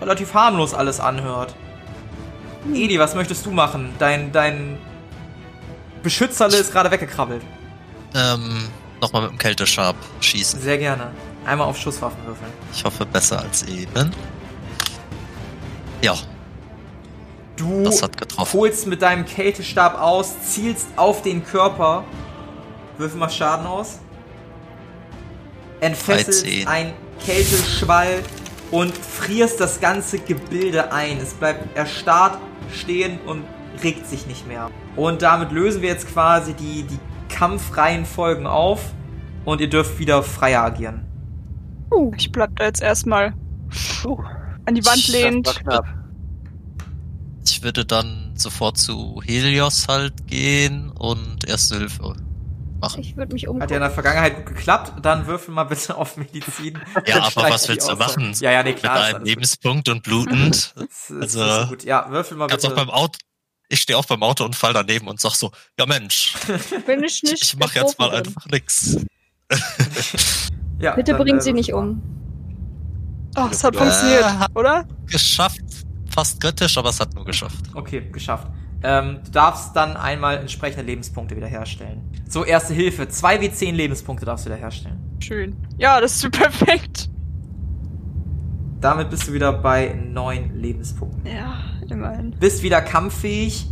[0.00, 1.54] relativ harmlos alles anhört.
[2.72, 3.94] Edi, was möchtest du machen?
[3.98, 4.78] Dein, dein
[6.02, 7.42] Beschützerle ist gerade weggekrabbelt.
[8.14, 8.68] Ähm,
[9.04, 10.60] nochmal mit dem Kälteschab schießen.
[10.60, 11.10] Sehr gerne.
[11.44, 12.50] Einmal auf Schusswaffen würfeln.
[12.72, 14.10] Ich hoffe besser als eben.
[16.02, 16.14] Ja,
[17.56, 18.58] Du das hat getroffen.
[18.58, 22.04] holst mit deinem Kältestab aus, zielst auf den Körper.
[22.98, 23.98] Würfel mal Schaden aus.
[25.80, 26.66] Entfesselst 13.
[26.66, 26.92] ein
[27.24, 28.22] Kälteschwall
[28.70, 31.18] und frierst das ganze Gebilde ein.
[31.18, 32.38] Es bleibt erstarrt
[32.72, 33.44] stehen und
[33.82, 34.70] regt sich nicht mehr.
[34.96, 36.98] Und damit lösen wir jetzt quasi die, die
[37.34, 38.80] Kampfreihenfolgen auf
[39.44, 41.04] und ihr dürft wieder freier agieren.
[42.16, 43.34] Ich bleib da jetzt erstmal
[44.66, 45.86] an die Wand knapp.
[47.46, 52.14] Ich würde dann sofort zu Helios halt gehen und Erste Hilfe
[52.80, 53.00] machen.
[53.00, 53.80] Ich würde mich Hat ja in umgucken.
[53.80, 54.92] der Vergangenheit gut geklappt.
[55.02, 56.78] Dann würfel mal bitte auf Medizin.
[57.06, 58.32] Ja, aber was willst du machen?
[58.40, 58.96] Ja, ja, nee, Mit klar.
[58.96, 59.28] ist einem alles gut.
[59.28, 60.74] Lebenspunkt und blutend.
[60.76, 61.84] Das ist, Also, das ist gut.
[61.84, 62.86] Ja, würfel mal Kannst auch bitte.
[62.86, 63.18] beim Auto.
[63.74, 66.34] Ich stehe auch beim Auto und fall daneben und sag so, ja Mensch,
[66.86, 67.42] Bin ich nicht.
[67.42, 68.96] ich mach jetzt mal einfach nix.
[70.80, 72.00] Ja, Bitte bringt äh, sie nicht um.
[73.36, 74.84] Oh, es hat Äh, funktioniert, oder?
[75.06, 75.60] Geschafft.
[76.10, 77.56] Fast kritisch, aber es hat nur geschafft.
[77.74, 78.48] Okay, geschafft.
[78.82, 82.02] Ähm, du darfst dann einmal entsprechende Lebenspunkte wiederherstellen.
[82.28, 83.04] So, erste Hilfe.
[83.04, 84.98] 2w10 Lebenspunkte darfst du wiederherstellen.
[85.20, 85.56] Schön.
[85.78, 87.08] Ja, das ist perfekt.
[88.80, 91.26] Damit bist du wieder bei 9 Lebenspunkten.
[91.26, 91.56] Ja,
[91.90, 92.34] immerhin.
[92.38, 93.66] Bist wieder kampffähig,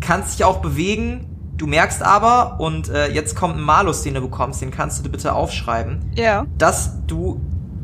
[0.00, 1.26] kannst dich auch bewegen.
[1.56, 5.02] Du merkst aber, und äh, jetzt kommt ein Malus, den du bekommst, den kannst du
[5.04, 6.46] dir bitte aufschreiben, Ja.
[6.58, 7.40] dass du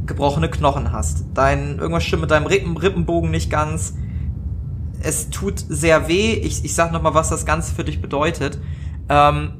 [0.06, 1.24] gebrochene Knochen hast.
[1.34, 3.94] Dein, irgendwas stimmt mit deinem Rippen, Rippenbogen nicht ganz.
[5.02, 6.32] Es tut sehr weh.
[6.32, 8.58] Ich, ich sag nochmal, was das Ganze für dich bedeutet.
[9.08, 9.52] Ähm,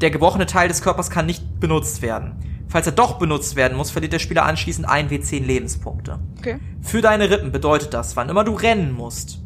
[0.00, 2.36] der gebrochene Teil des Körpers kann nicht benutzt werden.
[2.68, 6.18] Falls er doch benutzt werden muss, verliert der Spieler anschließend 1 W10 Lebenspunkte.
[6.38, 6.58] Okay.
[6.82, 9.40] Für deine Rippen bedeutet das, wann immer du rennen musst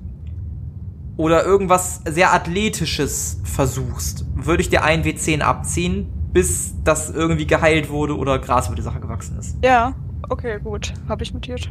[1.16, 7.90] oder irgendwas sehr Athletisches versuchst, würde ich dir 1 W10 abziehen, bis das irgendwie geheilt
[7.90, 9.58] wurde oder Gras über die Sache gewachsen ist.
[9.62, 9.94] Ja,
[10.28, 10.94] okay, gut.
[11.08, 11.70] Habe ich notiert.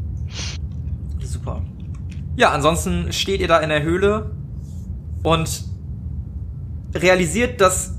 [1.20, 1.64] Super.
[2.36, 4.36] Ja, ansonsten steht ihr da in der Höhle
[5.24, 5.66] und
[6.94, 7.96] realisiert, dass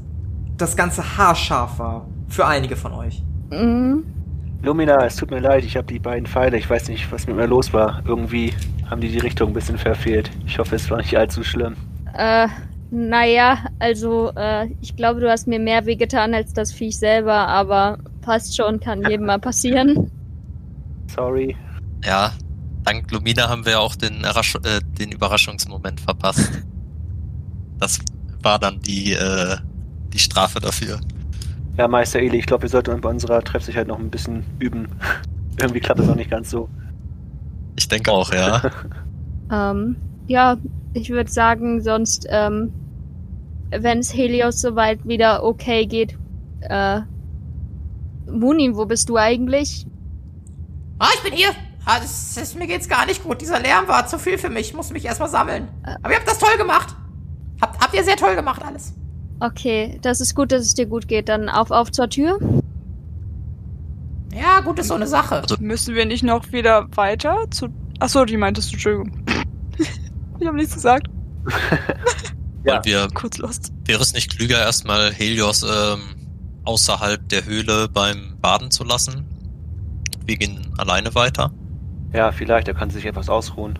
[0.56, 2.06] das ganze haarscharf war.
[2.28, 3.24] Für einige von euch.
[3.50, 4.04] Mhm.
[4.62, 7.36] Lumina, es tut mir leid, ich habe die beiden Pfeile, ich weiß nicht, was mit
[7.36, 8.02] mir los war.
[8.06, 8.52] Irgendwie
[8.90, 10.30] haben die die Richtung ein bisschen verfehlt.
[10.46, 11.76] Ich hoffe, es war nicht allzu schlimm.
[12.14, 12.48] Äh,
[12.90, 17.98] naja, also, äh, ich glaube, du hast mir mehr wehgetan als das Viech selber, aber
[18.20, 20.10] passt schon, kann jedem mal passieren.
[21.14, 21.56] Sorry.
[22.04, 22.32] Ja,
[22.84, 26.50] dank Lumina haben wir auch den, Errasch äh, den Überraschungsmoment verpasst.
[27.78, 27.98] Das
[28.42, 29.56] war dann die, äh,
[30.12, 31.00] die Strafe dafür.
[31.76, 34.88] Ja, Meister Eli, ich glaube, wir sollten bei unserer Treffsicherheit noch ein bisschen üben.
[35.60, 36.68] Irgendwie klappt das auch nicht ganz so.
[37.76, 38.62] Ich denke auch, ja.
[39.52, 39.96] Ähm,
[40.28, 40.58] ja,
[40.94, 42.72] ich würde sagen, sonst, ähm,
[43.70, 46.16] wenn es Helios soweit wieder okay geht,
[46.60, 47.00] äh,
[48.30, 49.86] Munin, wo bist du eigentlich?
[51.00, 51.48] Ah, ich bin hier.
[51.84, 53.40] Ah, das, das, mir geht's gar nicht gut.
[53.40, 54.68] Dieser Lärm war zu viel für mich.
[54.68, 55.66] Ich musste mich erstmal sammeln.
[56.02, 56.94] Aber ihr habt das toll gemacht.
[57.60, 58.94] Habt, habt ihr sehr toll gemacht alles.
[59.40, 61.28] Okay, das ist gut, dass es dir gut geht.
[61.28, 62.38] Dann auf, auf zur Tür.
[64.32, 65.42] Ja, gut ist so eine Sache.
[65.58, 67.68] Müssen wir nicht noch wieder weiter zu.
[67.98, 69.24] Achso, die meintest du, Entschuldigung.
[70.38, 71.08] ich habe nichts gesagt.
[72.62, 72.84] Ja.
[72.84, 73.72] Wir, Kurz lost.
[73.86, 76.00] wäre es nicht klüger, erstmal Helios ähm,
[76.64, 79.24] außerhalb der Höhle beim Baden zu lassen?
[80.26, 81.52] Wir gehen alleine weiter.
[82.12, 83.78] Ja, vielleicht, er kann sich etwas ausruhen.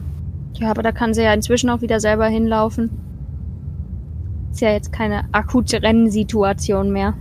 [0.55, 2.91] Ja, aber da kann sie ja inzwischen auch wieder selber hinlaufen.
[4.51, 7.15] Ist ja jetzt keine akute Rennsituation mehr.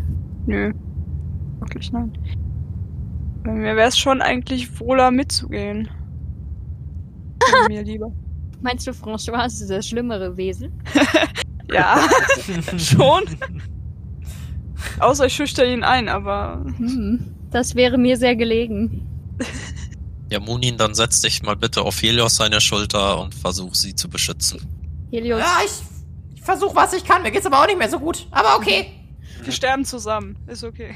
[0.45, 0.73] Nö.
[1.59, 2.11] Wirklich nein.
[3.43, 5.89] Bei mir wäre es schon eigentlich wohler mitzugehen.
[7.39, 8.11] Wäre mir lieber.
[8.61, 10.71] Meinst du, François ist das schlimmere Wesen?
[11.71, 12.01] Ja,
[12.79, 13.21] schon.
[14.99, 16.65] Außer ich schüchter ihn ein, aber.
[16.77, 19.05] Hm, das wäre mir sehr gelegen.
[20.31, 24.09] Ja, Munin, dann setz dich mal bitte auf Helios seine Schulter und versuch sie zu
[24.09, 24.59] beschützen.
[25.11, 25.71] Helios, Ja, ich
[26.49, 27.21] versuche, was ich kann.
[27.21, 28.27] Mir geht's aber auch nicht mehr so gut.
[28.31, 28.87] Aber okay.
[29.43, 30.35] Wir sterben zusammen.
[30.47, 30.95] Ist okay.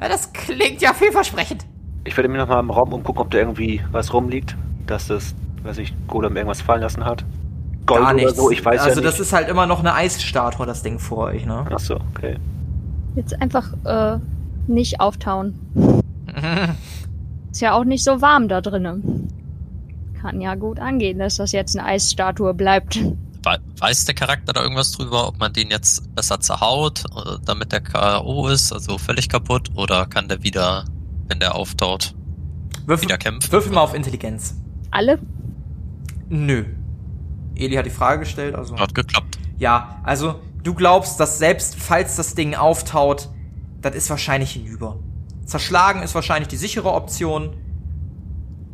[0.00, 1.64] Ja, das klingt ja vielversprechend.
[2.04, 4.56] Ich werde mir nochmal im Raum umgucken, ob da irgendwie was rumliegt.
[4.86, 7.24] Dass das, weiß ich, Golem irgendwas fallen lassen hat.
[7.86, 8.36] Gold Gar oder nichts.
[8.36, 11.26] so, ich weiß also ja das ist halt immer noch eine Eisstatue, das Ding vor
[11.26, 11.66] euch, ne?
[11.70, 12.36] Achso, okay.
[13.16, 14.18] jetzt einfach äh,
[14.66, 15.58] nicht auftauen.
[17.50, 19.28] Ist ja auch nicht so warm da drinnen.
[20.20, 23.00] Kann ja gut angehen, dass das jetzt eine Eisstatue bleibt.
[23.44, 27.72] We weiß der Charakter da irgendwas drüber, ob man den jetzt besser zerhaut, äh, damit
[27.72, 28.48] der K.O.
[28.48, 30.84] ist, also völlig kaputt, oder kann der wieder,
[31.26, 32.14] wenn der auftaut,
[32.86, 33.50] Würfel, wieder kämpfen?
[33.50, 34.54] würfel mal auf Intelligenz.
[34.90, 35.18] Alle?
[36.28, 36.64] Nö.
[37.54, 38.78] Eli hat die Frage gestellt, also.
[38.78, 39.38] Hat geklappt.
[39.58, 43.28] Ja, also du glaubst, dass selbst falls das Ding auftaut,
[43.80, 44.98] das ist wahrscheinlich hinüber.
[45.44, 47.56] Zerschlagen ist wahrscheinlich die sichere Option.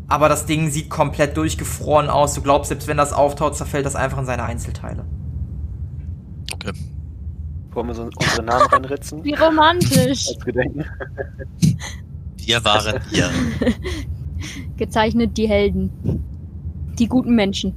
[0.08, 2.34] Aber das Ding sieht komplett durchgefroren aus.
[2.34, 5.04] Du glaubst, selbst wenn das auftaut, zerfällt das einfach in seine Einzelteile.
[6.54, 6.72] Okay.
[7.72, 9.22] Wollen wir so unsere Namen reinritzen?
[9.22, 10.28] Wie romantisch.
[10.28, 10.84] Als Gedenken.
[12.36, 13.28] Wir waren ihr.
[14.78, 15.90] Gezeichnet die Helden.
[16.98, 17.74] Die guten Menschen.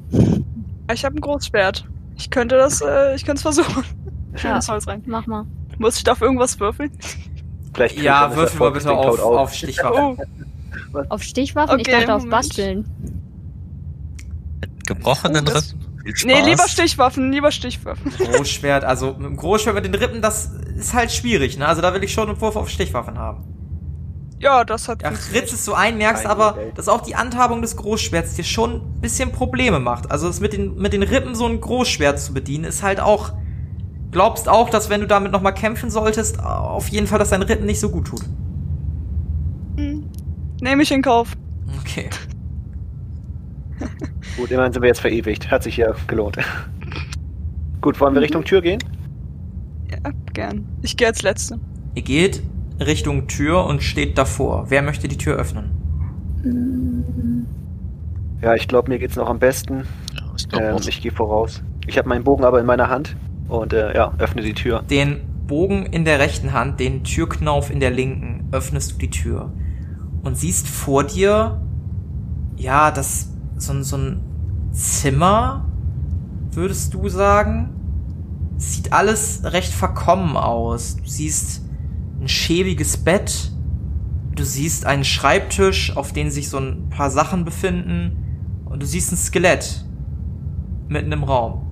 [0.91, 1.85] Ich habe ein Großschwert.
[2.15, 3.83] Ich könnte das, äh, ich könnte es versuchen.
[4.35, 4.55] Schön Ja.
[4.55, 5.03] ins Holz rein.
[5.05, 5.45] Mach mal.
[5.79, 6.91] Muss ich auf irgendwas würfeln?
[7.73, 10.17] Vielleicht Ja, würfel mal bitte auf, auf Stichwaffen.
[10.17, 10.17] Oh,
[11.09, 11.79] Auf Stichwaffen?
[11.79, 12.31] ich Okay, dachte auf Moment.
[12.31, 12.85] Basteln.
[14.61, 15.79] Mit gebrochenen Oh, Rippen.
[16.25, 18.11] Nee, lieber Stichwaffen, lieber Stichwaffen.
[18.17, 21.67] Großschwert, also mit dem Großschwert mit den Rippen, das ist halt schwierig, ne?
[21.67, 23.43] Also da will ich schon einen Wurf auf Stichwaffen haben.
[24.39, 25.43] Ja, das hat Ja, funktioniert.
[25.43, 26.77] ritzt es so ein, merkst Keine aber, Welt.
[26.77, 30.09] dass auch die Handhabung des Großschwerts dir schon ein bisschen Probleme macht.
[30.09, 33.33] Also das mit den, mit den Rippen so ein Großschwert zu bedienen, ist halt auch.
[34.09, 37.65] Glaubst auch, dass wenn du damit nochmal kämpfen solltest, auf jeden Fall, dass dein Rippen
[37.65, 38.23] nicht so gut tut.
[40.61, 40.67] Hm.
[40.67, 41.35] Nehme ich in Kauf.
[41.81, 42.09] Okay.
[44.37, 45.49] Gut, immerhin sind wir jetzt verewigt.
[45.51, 46.37] Hat sich ja gelohnt.
[47.81, 48.79] Gut, wollen wir Richtung Tür gehen?
[49.89, 50.67] Ja, gern.
[50.83, 51.59] Ich gehe als Letzte.
[51.95, 52.43] Ihr geht
[52.79, 54.65] Richtung Tür und steht davor.
[54.69, 55.71] Wer möchte die Tür öffnen?
[58.41, 59.83] Ja, ich glaube, mir geht's noch am besten.
[60.15, 61.63] Ja, ich glaube Ähm, ich gehe voraus.
[61.87, 63.15] Ich habe meinen Bogen aber in meiner Hand
[63.47, 64.83] und äh, ja, öffne die Tür.
[64.83, 69.51] Den Bogen in der rechten Hand, den Türknauf in der linken, öffnest du die Tür
[70.23, 71.61] und siehst vor dir,
[72.57, 74.21] ja, das so, ein- so ein
[74.71, 75.65] Zimmer,
[76.51, 77.69] würdest du sagen?
[78.57, 80.97] sieht alles recht verkommen aus.
[80.97, 81.63] Du siehst
[82.21, 83.51] ein schäbiges Bett,
[84.35, 89.11] du siehst einen Schreibtisch, auf dem sich so ein paar Sachen befinden und du siehst
[89.11, 89.83] ein Skelett
[90.89, 91.63] mitten im Raum.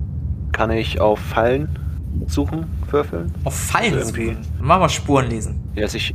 [0.50, 1.78] Kann ich auf Fallen
[2.26, 3.30] suchen, würfeln?
[3.44, 4.52] Auf Fallen Also irgendwie- suchen.
[4.60, 5.60] Mach mal Spuren lesen.
[5.76, 6.12] Ja, dass ich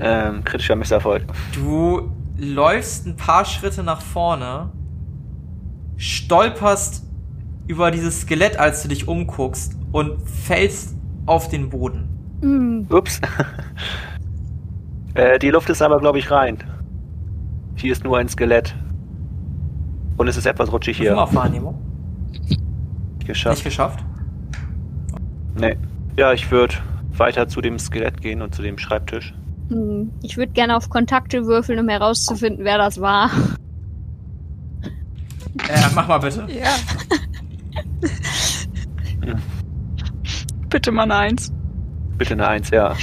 [0.00, 1.24] ähm, kritischer Misserfolg.
[1.54, 4.70] Du läufst ein paar Schritte nach vorne,
[5.96, 7.04] stolperst
[7.66, 10.96] über dieses Skelett, als du dich umguckst und fällst
[11.26, 12.08] auf den Boden.
[12.40, 13.20] Hm, Ups.
[15.14, 16.58] äh, die Luft ist aber, glaube ich, rein.
[17.76, 18.74] Hier ist nur ein Skelett.
[20.16, 21.12] Und es ist etwas rutschig Hier.
[21.12, 21.22] hier.
[21.22, 21.78] Auf Wahrnehmung.
[22.30, 22.60] Nicht
[23.26, 23.64] Geschafft.
[23.64, 24.04] geschafft.
[25.58, 25.76] Nee.
[26.16, 26.74] Ja, ich würde
[27.16, 29.34] weiter zu dem Skelett gehen und zu dem Schreibtisch.
[29.70, 30.10] Hm.
[30.22, 33.30] Ich würde gerne auf Kontakte würfeln, um herauszufinden, wer das war.
[35.68, 36.46] Äh, mach mal bitte.
[36.52, 36.74] Ja.
[40.68, 41.52] Bitte mal eine Eins.
[42.18, 42.96] Bitte eine Eins, ja.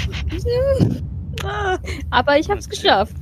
[1.43, 1.78] Ah,
[2.09, 3.13] Aber ich hab's geschafft.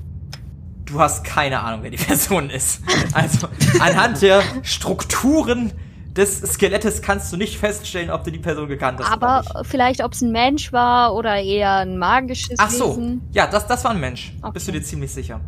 [0.86, 2.82] Du hast keine Ahnung, wer die Person ist.
[3.14, 3.48] Also,
[3.80, 5.72] anhand der Strukturen
[6.16, 9.12] des Skelettes kannst du nicht feststellen, ob du die Person gekannt hast.
[9.12, 9.70] Aber oder nicht.
[9.70, 12.92] vielleicht, ob es ein Mensch war oder eher ein magisches Ach so.
[12.98, 13.22] Wesen.
[13.34, 14.34] Ja, das, das war ein Mensch.
[14.54, 14.80] Bist du Okay.
[14.80, 15.42] dir ziemlich sicher?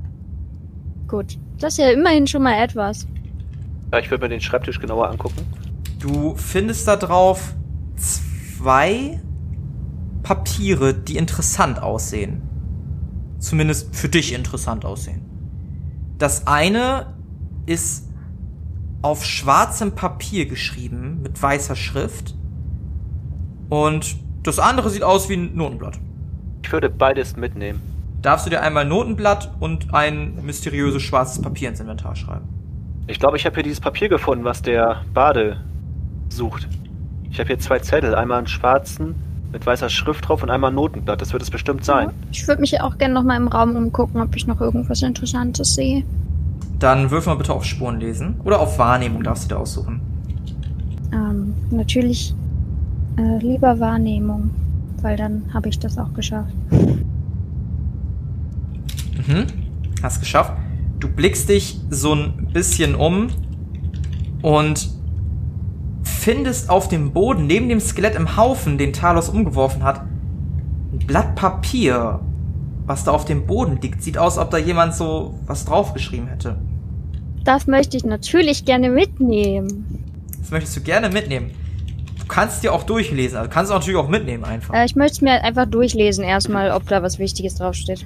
[1.07, 1.37] Gut.
[1.59, 3.07] Das ist ja immerhin schon mal etwas.
[3.93, 5.45] ja ich würde mir den Schreibtisch genauer angucken.
[5.99, 7.55] Du findest da drauf
[7.95, 9.21] zwei
[10.23, 12.41] Papiere, die interessant aussehen.
[13.39, 15.21] Zumindest für dich interessant aussehen.
[16.17, 17.13] Das eine
[17.65, 18.06] ist
[19.01, 22.35] auf schwarzem Papier geschrieben mit weißer Schrift.
[23.69, 25.99] Und das andere sieht aus wie ein Notenblatt.
[26.63, 27.81] Ich würde beides mitnehmen.
[28.21, 32.47] Darfst du dir einmal Notenblatt und ein mysteriöses schwarzes Papier ins Inventar schreiben?
[33.07, 35.61] Ich glaube, ich habe hier dieses Papier gefunden, was der Bade
[36.29, 36.67] sucht.
[37.29, 38.15] Ich habe hier zwei Zettel.
[38.15, 39.15] Einmal einen schwarzen
[39.51, 41.21] mit weißer Schrift drauf und einmal ein Notenblatt.
[41.21, 42.09] Das wird es bestimmt sein.
[42.31, 45.75] Ich würde mich auch gerne noch mal im Raum umgucken, ob ich noch irgendwas Interessantes
[45.75, 46.03] sehe.
[46.79, 48.39] Dann würfel mal bitte auf Spuren lesen.
[48.43, 50.01] Oder auf Wahrnehmung darfst du dir aussuchen.
[51.11, 52.35] Ähm, natürlich
[53.17, 54.51] äh, lieber Wahrnehmung,
[55.01, 56.53] weil dann habe ich das auch geschafft.
[59.27, 59.45] Mhm.
[60.03, 60.53] Hast geschafft.
[60.99, 63.27] Du blickst dich so ein bisschen um
[64.41, 64.89] und
[66.03, 70.01] findest auf dem Boden neben dem Skelett im Haufen, den Talos umgeworfen hat,
[70.91, 72.19] ein Blatt Papier,
[72.87, 74.01] was da auf dem Boden liegt.
[74.01, 76.57] Sieht aus, ob da jemand so was draufgeschrieben hätte.
[77.43, 80.03] Das möchte ich natürlich gerne mitnehmen.
[80.39, 81.51] Das möchtest du gerne mitnehmen.
[82.19, 84.73] Du kannst dir auch durchlesen, also kannst du natürlich auch mitnehmen einfach.
[84.73, 88.05] Äh, ich möchte es mir einfach durchlesen erstmal, ob da was Wichtiges draufsteht.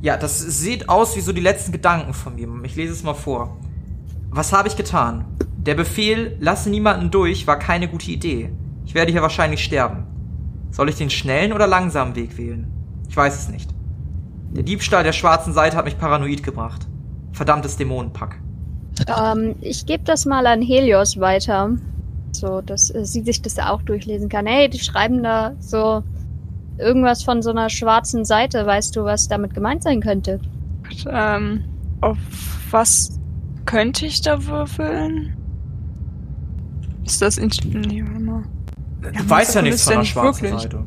[0.00, 2.48] Ja, das sieht aus wie so die letzten Gedanken von mir.
[2.64, 3.56] Ich lese es mal vor.
[4.30, 5.24] Was habe ich getan?
[5.56, 8.50] Der Befehl, lasse niemanden durch, war keine gute Idee.
[8.86, 10.06] Ich werde hier wahrscheinlich sterben.
[10.70, 12.70] Soll ich den schnellen oder langsamen Weg wählen?
[13.08, 13.70] Ich weiß es nicht.
[14.50, 16.86] Der Diebstahl der schwarzen Seite hat mich paranoid gemacht.
[17.32, 18.40] Verdammtes Dämonenpack.
[19.06, 21.70] Ähm, ich gebe das mal an Helios weiter.
[22.32, 24.46] So, dass äh, sie sich das auch durchlesen kann.
[24.46, 26.02] Hey, die schreiben da so
[26.78, 28.66] irgendwas von so einer schwarzen Seite.
[28.66, 30.40] Weißt du, was damit gemeint sein könnte?
[31.10, 31.64] ähm,
[32.00, 32.16] auf
[32.70, 33.18] was
[33.66, 35.36] könnte ich da würfeln?
[37.04, 37.50] Ist das in.
[37.64, 38.42] Nee, warte mal.
[39.00, 40.62] Du Ja, weißt ja nichts von der schwarzen wirklich?
[40.62, 40.84] Seite.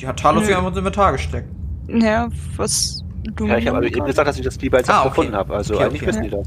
[0.00, 1.48] Die hat Talos ja ins Inventar gesteckt.
[1.88, 3.02] Ja, was
[3.34, 3.46] du.
[3.46, 5.08] Ja, ich habe aber eben gesagt, dass ich das lieber als Ah, okay.
[5.08, 5.54] gefunden habe.
[5.54, 6.08] Also Okay, eigentlich okay.
[6.10, 6.46] wissen die das.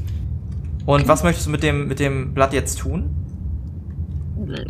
[0.86, 3.10] Und was möchtest du mit dem, mit dem Blatt jetzt tun?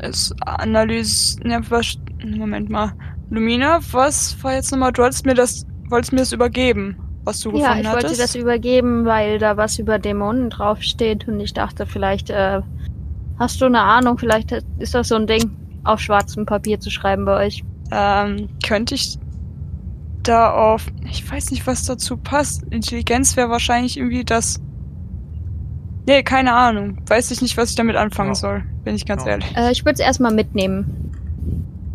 [0.00, 1.38] Es analyse.
[1.44, 1.96] Ja, was.
[2.24, 2.92] Moment mal.
[3.30, 4.92] Lumina, was war jetzt nochmal?
[4.92, 5.66] Du wolltest mir das.
[5.88, 8.22] Wolltest mir das übergeben, was du Ja, gefunden ich wollte hattest?
[8.22, 12.60] das übergeben, weil da was über Dämonen draufsteht und ich dachte, vielleicht äh,
[13.38, 15.50] hast du eine Ahnung, vielleicht ist das so ein Ding,
[15.84, 17.62] auf schwarzem Papier zu schreiben bei euch.
[17.90, 19.18] Ähm, könnte ich
[20.22, 20.86] da auf.
[21.10, 22.62] Ich weiß nicht, was dazu passt.
[22.70, 24.60] Intelligenz wäre wahrscheinlich irgendwie das.
[26.06, 26.98] Nee, keine Ahnung.
[27.06, 28.34] Weiß ich nicht, was ich damit anfangen Ja.
[28.34, 29.30] soll, bin ich ganz Ja.
[29.32, 29.56] ehrlich.
[29.56, 31.12] Äh, ich würde es erstmal mitnehmen.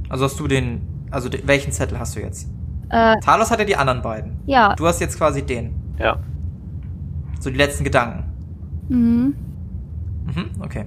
[0.09, 2.47] Also hast du den, also de, welchen Zettel hast du jetzt?
[2.89, 4.39] Äh, Talos hat ja die anderen beiden.
[4.45, 4.73] ja.
[4.75, 5.73] Du hast jetzt quasi den.
[5.99, 6.17] Ja.
[7.39, 8.23] So die letzten Gedanken.
[8.87, 9.35] Mhm.
[10.25, 10.85] Mhm, okay.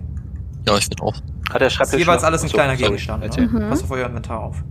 [0.66, 1.14] Ja, ich würde auch.
[1.14, 1.22] Hat
[1.54, 3.36] der Das ist Schreibtisch jeweils alles ein kleiner Gegenstand.
[3.36, 3.46] Ne?
[3.46, 3.68] Mhm.
[3.68, 4.62] Pass auf euer Inventar auf.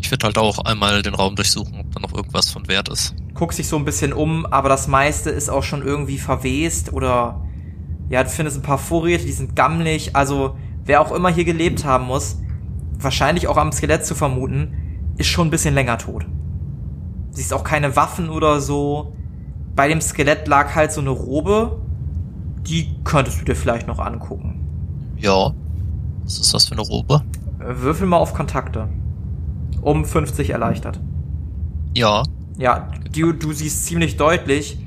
[0.00, 3.14] Ich würde halt auch einmal den Raum durchsuchen, ob da noch irgendwas von Wert ist.
[3.34, 7.42] Guckst dich so ein bisschen um, aber das meiste ist auch schon irgendwie verwest oder
[8.08, 10.16] ja, du findest ein paar Vorräte, die sind gammelig.
[10.16, 12.38] Also wer auch immer hier gelebt haben muss,
[12.98, 16.26] wahrscheinlich auch am Skelett zu vermuten, ist schon ein bisschen länger tot.
[17.30, 19.14] Siehst auch keine Waffen oder so.
[19.74, 21.80] Bei dem Skelett lag halt so eine Robe,
[22.66, 25.14] die könntest du dir vielleicht noch angucken.
[25.18, 25.52] Ja.
[26.24, 27.22] Was ist das für eine Robe?
[27.58, 28.88] Würfel mal auf Kontakte.
[29.82, 31.00] Um 50 erleichtert.
[31.96, 32.22] Ja,
[32.58, 34.78] Ja, du, du siehst ziemlich deutlich,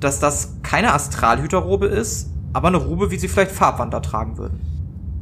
[0.00, 4.60] dass das keine Astralhüterrobe ist, aber eine Robe, wie sie vielleicht Farbwander tragen würden.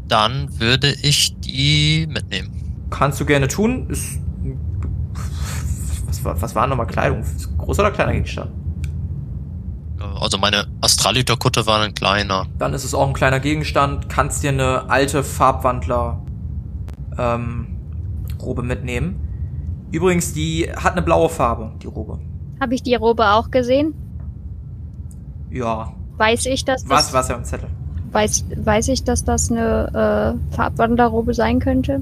[0.08, 2.86] dann würde ich die mitnehmen.
[2.90, 3.88] Kannst du gerne tun.
[3.90, 4.20] Ist.
[6.06, 7.24] Was war, was war nochmal Kleidung?
[7.58, 8.50] Großer oder kleiner Gegenstand?
[9.98, 12.46] Äh, Also meine Astralhüterkutte war ein kleiner.
[12.58, 14.08] Dann ist es auch ein kleiner Gegenstand.
[14.08, 16.20] Kannst dir eine alte Farbwandler
[17.18, 17.75] ähm,
[18.46, 19.16] Robe mitnehmen.
[19.92, 22.18] Übrigens, die hat eine blaue Farbe, die Robe.
[22.60, 23.94] Habe ich die Robe auch gesehen?
[25.50, 25.92] Ja.
[26.16, 27.68] Weiß ich, dass das, Was, was ja im Zettel.
[28.12, 32.00] Weiß, weiß ich, dass das eine äh, Farbwanderrobe sein könnte?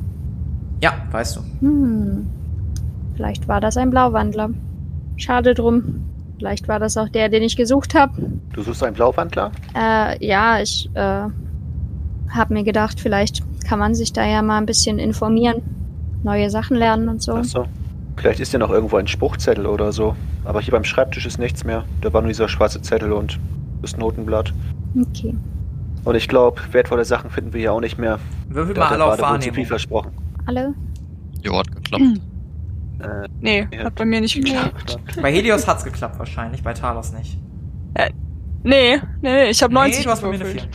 [0.81, 1.41] Ja, weißt du.
[1.61, 2.27] Hm.
[3.17, 4.51] Vielleicht war das ein Blauwandler.
[5.17, 6.05] Schade drum.
[6.39, 8.13] Vielleicht war das auch der, den ich gesucht habe.
[8.53, 9.53] Du suchst einen Blauwandler?
[9.77, 11.29] Äh, ja, ich äh,
[12.29, 15.63] habe mir gedacht, vielleicht kann man sich da ja mal ein bisschen informieren,
[16.25, 17.35] neue Sachen lernen und so.
[17.35, 17.67] Ach so.
[18.17, 20.15] Vielleicht ist ja noch irgendwo ein Spruchzettel oder so.
[20.45, 21.85] Aber hier beim Schreibtisch ist nichts mehr.
[22.01, 23.39] Da war nur dieser schwarze Zettel und
[23.83, 24.53] das Notenblatt.
[25.01, 25.35] Okay.
[26.05, 28.19] Und ich glaube, wertvolle Sachen finden wir hier auch nicht mehr.
[28.49, 29.67] Würfel mal alle auf zu viel Wahrnehmung.
[29.67, 30.13] versprochen.
[30.47, 30.75] Alle?
[31.43, 32.05] Jo, hat geklappt.
[33.01, 33.85] Äh, Nee, Ja.
[33.85, 34.99] hat bei mir nicht geklappt.
[35.23, 37.39] Bei Helios hat's geklappt wahrscheinlich, bei Talos nicht.
[38.63, 40.69] Nee, nee, nee, ich habe 90 nee, du hast bei mir eine gewürfelt.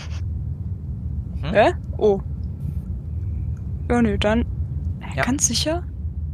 [1.41, 1.50] 4.
[1.50, 1.56] Hm?
[1.56, 1.72] Hä?
[1.97, 2.20] Oh.
[3.89, 4.45] Ja, nee, dann.
[5.16, 5.24] Ja.
[5.24, 5.84] Ganz sicher?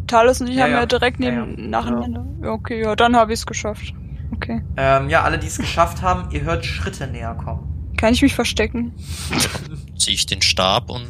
[0.08, 0.86] Talos und ich Ja, haben ja, ja.
[0.86, 1.68] direkt neben, ja.
[1.68, 2.26] nacheinander.
[2.44, 2.52] Ja.
[2.52, 3.94] okay, ja, dann habe ich es geschafft.
[4.34, 4.64] Okay.
[4.78, 7.92] Ähm, ja, alle, die es geschafft haben, ihr hört Schritte näher kommen.
[7.98, 8.94] Kann ich mich verstecken?
[9.98, 11.06] Ziehe ich den Stab und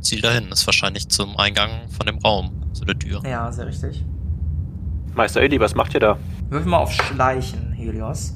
[0.00, 0.48] ziel dahin.
[0.48, 3.22] Ist wahrscheinlich zum Eingang von dem Raum, zu der Tür.
[3.26, 4.04] Ja, sehr richtig.
[5.14, 6.18] Meister Eli, was macht ihr da?
[6.48, 8.34] Würfel mal auf Schleichen, Helios.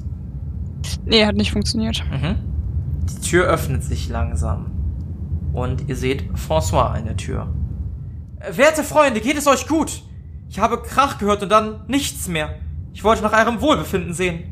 [1.04, 2.02] Nee, hat nicht funktioniert.
[2.10, 2.34] Mhm.
[3.08, 4.72] Die Tür öffnet sich langsam.
[5.52, 7.54] Und ihr seht François in der Tür.
[8.50, 10.02] Werte Freunde, geht es euch gut?
[10.48, 12.58] Ich habe Krach gehört und dann nichts mehr.
[12.92, 14.44] Ich wollte nach eurem Wohlbefinden sehen.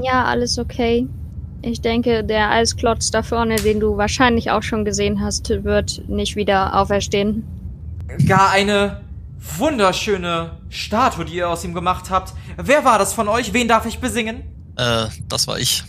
[0.00, 1.06] Ja, alles okay.
[1.60, 6.36] Ich denke, der Eisklotz da vorne, den du wahrscheinlich auch schon gesehen hast, wird nicht
[6.36, 7.44] wieder auferstehen.
[8.26, 9.00] Gar eine
[9.58, 12.32] wunderschöne Statue, die ihr aus ihm gemacht habt.
[12.56, 13.52] Wer war das von euch?
[13.52, 14.44] Wen darf ich besingen?
[14.76, 15.82] Äh, das war ich.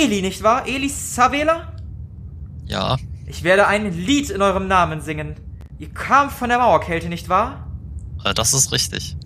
[0.00, 0.66] Eli, nicht wahr?
[0.66, 1.72] Eli Savela?
[2.66, 2.96] Ja,
[3.26, 5.34] Ich werde ein Lied in eurem Namen singen.
[5.78, 7.66] Ihr kamt von der Mauerkälte, nicht wahr?
[8.24, 9.16] äh, das ist richtig.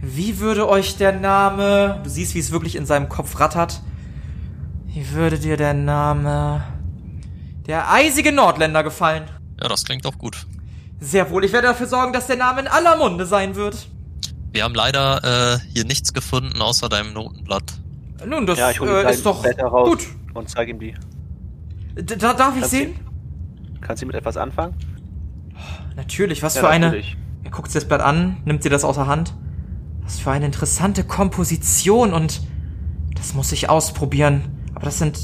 [0.00, 2.00] Wie würde euch der Name...
[2.02, 3.80] Du siehst, wie es wirklich in seinem Kopf rattert.
[4.86, 6.64] Wie würde dir der Name...
[7.66, 9.24] Der eisige Nordländer gefallen?
[9.60, 10.46] Ja, das klingt auch gut.
[10.98, 13.86] Sehr wohl, ich werde dafür sorgen, dass der Name in aller Munde sein wird.
[14.50, 17.64] Wir haben leider äh, hier nichts gefunden außer deinem Notenblatt.
[18.26, 20.06] Nun, das ja, ich hole äh, ist doch Blätter raus gut.
[20.34, 20.94] und zeige ihm die.
[21.94, 22.94] D da darf ich Kannst sehen?
[23.80, 24.74] Kannst du mit etwas anfangen?
[25.96, 26.86] Natürlich, was Ja, für eine...
[26.86, 27.16] natürlich.
[27.44, 29.34] Er guckt sich das Blatt an, nimmt sie das aus der Hand.
[30.02, 32.40] Was für eine interessante Komposition und
[33.14, 34.42] das muss ich ausprobieren.
[34.74, 35.18] Aber das sind.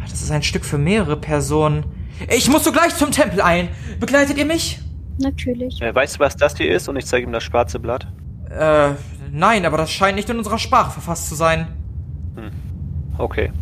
[0.00, 1.84] Das ist ein Stück für mehrere Personen.
[2.28, 3.68] Ich muss sogleich zum Tempel eilen.
[4.00, 4.80] Begleitet ihr mich?
[5.18, 5.80] Natürlich.
[5.80, 6.88] Äh, weißt du, was das hier ist?
[6.88, 8.06] Und ich zeige ihm das schwarze Blatt.
[8.50, 8.90] Äh,
[9.30, 11.68] nein, aber das scheint nicht in unserer Sprache verfasst zu sein.
[13.18, 13.52] Okay.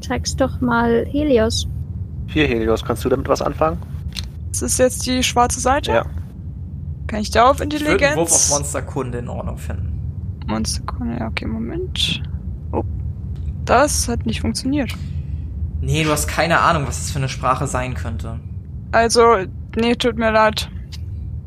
[0.00, 1.66] Zeig's doch mal Helios.
[2.28, 3.78] Hier, Helios, kannst du damit was anfangen?
[4.60, 5.92] Das ist jetzt die schwarze Seite?
[5.92, 6.06] Ja.
[7.06, 8.50] Kann ich da auf Ich würde einen Wurf auf Intelligenz?
[8.50, 9.92] Monsterkunde in Ordnung finden.
[10.46, 12.22] Monsterkunde, ja, okay, Moment.
[12.72, 12.82] Oh.
[13.64, 14.92] Das hat nicht funktioniert.
[15.82, 18.40] Nee, du hast keine Ahnung, was das für eine Sprache sein könnte.
[18.92, 19.36] Also,
[19.76, 20.70] nee, tut mir leid.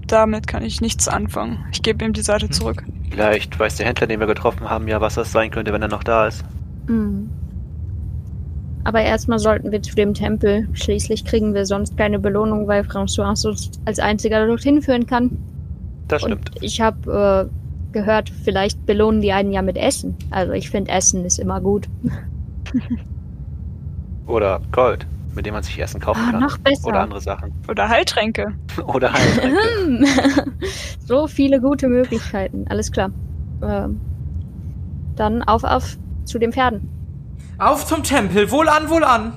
[0.06, 1.66] Damit kann ich nichts anfangen.
[1.72, 2.52] Ich gebe ihm die Seite Hm.
[2.52, 2.84] zurück.
[3.10, 5.88] Vielleicht weiß der Händler, den wir getroffen haben, ja, was das sein könnte, wenn er
[5.88, 6.44] noch da ist.
[6.88, 7.30] Hm.
[8.84, 10.68] Aber erstmal sollten wir zu dem Tempel.
[10.74, 15.38] Schließlich kriegen wir sonst keine Belohnung, weil François uns als einziger dorthin führen kann.
[16.08, 16.56] Das stimmt.
[16.56, 20.16] Und ich habe äh, gehört, vielleicht belohnen die einen ja mit Essen.
[20.32, 21.88] Also ich finde Essen ist immer gut.
[24.28, 25.06] Oder Gold,
[25.36, 26.42] mit dem man sich Essen kaufen Ah, kann.
[26.42, 26.88] noch besser.
[26.88, 27.52] Oder andere Sachen.
[27.68, 28.54] Oder Heiltränke.
[28.88, 30.46] Oder Heiltränke.
[31.06, 32.66] So viele gute Möglichkeiten.
[32.70, 33.10] Alles klar.
[33.64, 34.00] Ähm,
[35.16, 36.88] dann auf, auf zu den Pferden.
[37.60, 39.34] Auf zum Tempel, wohlan, wohlan.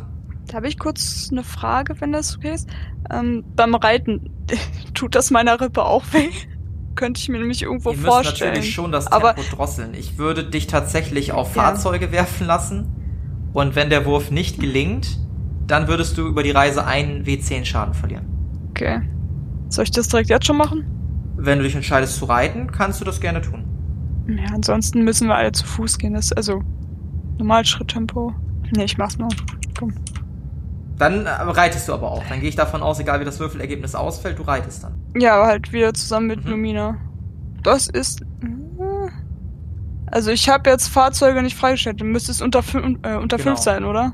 [0.46, 2.68] Da habe ich kurz eine Frage, wenn das okay ist.
[3.10, 4.30] Ähm, beim Reiten,
[4.94, 6.28] tut das meiner Rippe auch weh?
[6.94, 8.50] Könnte ich mir nämlich irgendwo Ihr müsst vorstellen.
[8.50, 9.94] natürlich schon das Aber- Tempo drosseln.
[9.94, 11.62] Ich würde dich tatsächlich auf Ja.
[11.62, 12.86] Fahrzeuge werfen lassen.
[13.54, 15.18] Und wenn der Wurf nicht gelingt,
[15.66, 18.26] dann würdest du über die Reise einen W10 Schaden verlieren.
[18.70, 19.00] Okay.
[19.68, 20.84] Soll ich das direkt jetzt schon machen?
[21.36, 23.64] Wenn du dich entscheidest zu reiten, kannst du das gerne tun.
[24.28, 26.14] Ja, ansonsten müssen wir alle zu Fuß gehen.
[26.14, 26.62] Das ist also
[27.38, 28.32] normal Schritttempo.
[28.74, 29.28] Nee, ich mach's nur.
[29.78, 29.92] Komm.
[30.98, 32.22] Dann äh, reitest du aber auch.
[32.28, 34.94] Dann gehe ich davon aus, egal wie das Würfelergebnis ausfällt, du reitest dann.
[35.16, 36.50] Ja, aber halt wieder zusammen mit Mhm.
[36.50, 36.96] Lumina.
[37.62, 38.22] Das ist.
[38.22, 38.26] äh,
[40.06, 42.00] Also ich habe jetzt Fahrzeuge nicht freigestellt.
[42.00, 42.60] Dann müsste es unter,
[43.02, 43.50] äh, unter Genau.
[43.50, 44.12] 5 sein, oder?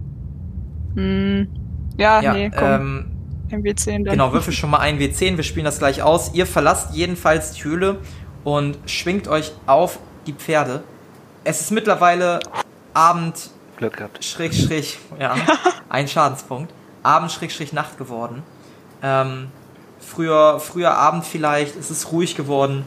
[0.95, 1.49] Hm.
[1.97, 2.65] Ja, Ja, nee, komm.
[2.69, 3.07] ähm,
[3.51, 4.13] MW10 dann.
[4.13, 6.33] Genau, würfel schon mal ein W10, wir spielen das gleich aus.
[6.35, 7.99] Ihr verlasst jedenfalls die Höhle
[8.45, 10.83] und schwingt euch auf die Pferde.
[11.45, 12.41] Es ist mittlerweile
[12.99, 14.25] Abend, Glück gehabt.
[14.25, 15.37] Schräg, Schräg, ja,
[15.89, 16.73] ein Schadenspunkt.
[17.05, 18.43] Abend, Schräg, Schräg, Nacht geworden.
[19.03, 19.49] Ähm,
[20.01, 22.85] früher, früher Abend vielleicht, es ist ruhig geworden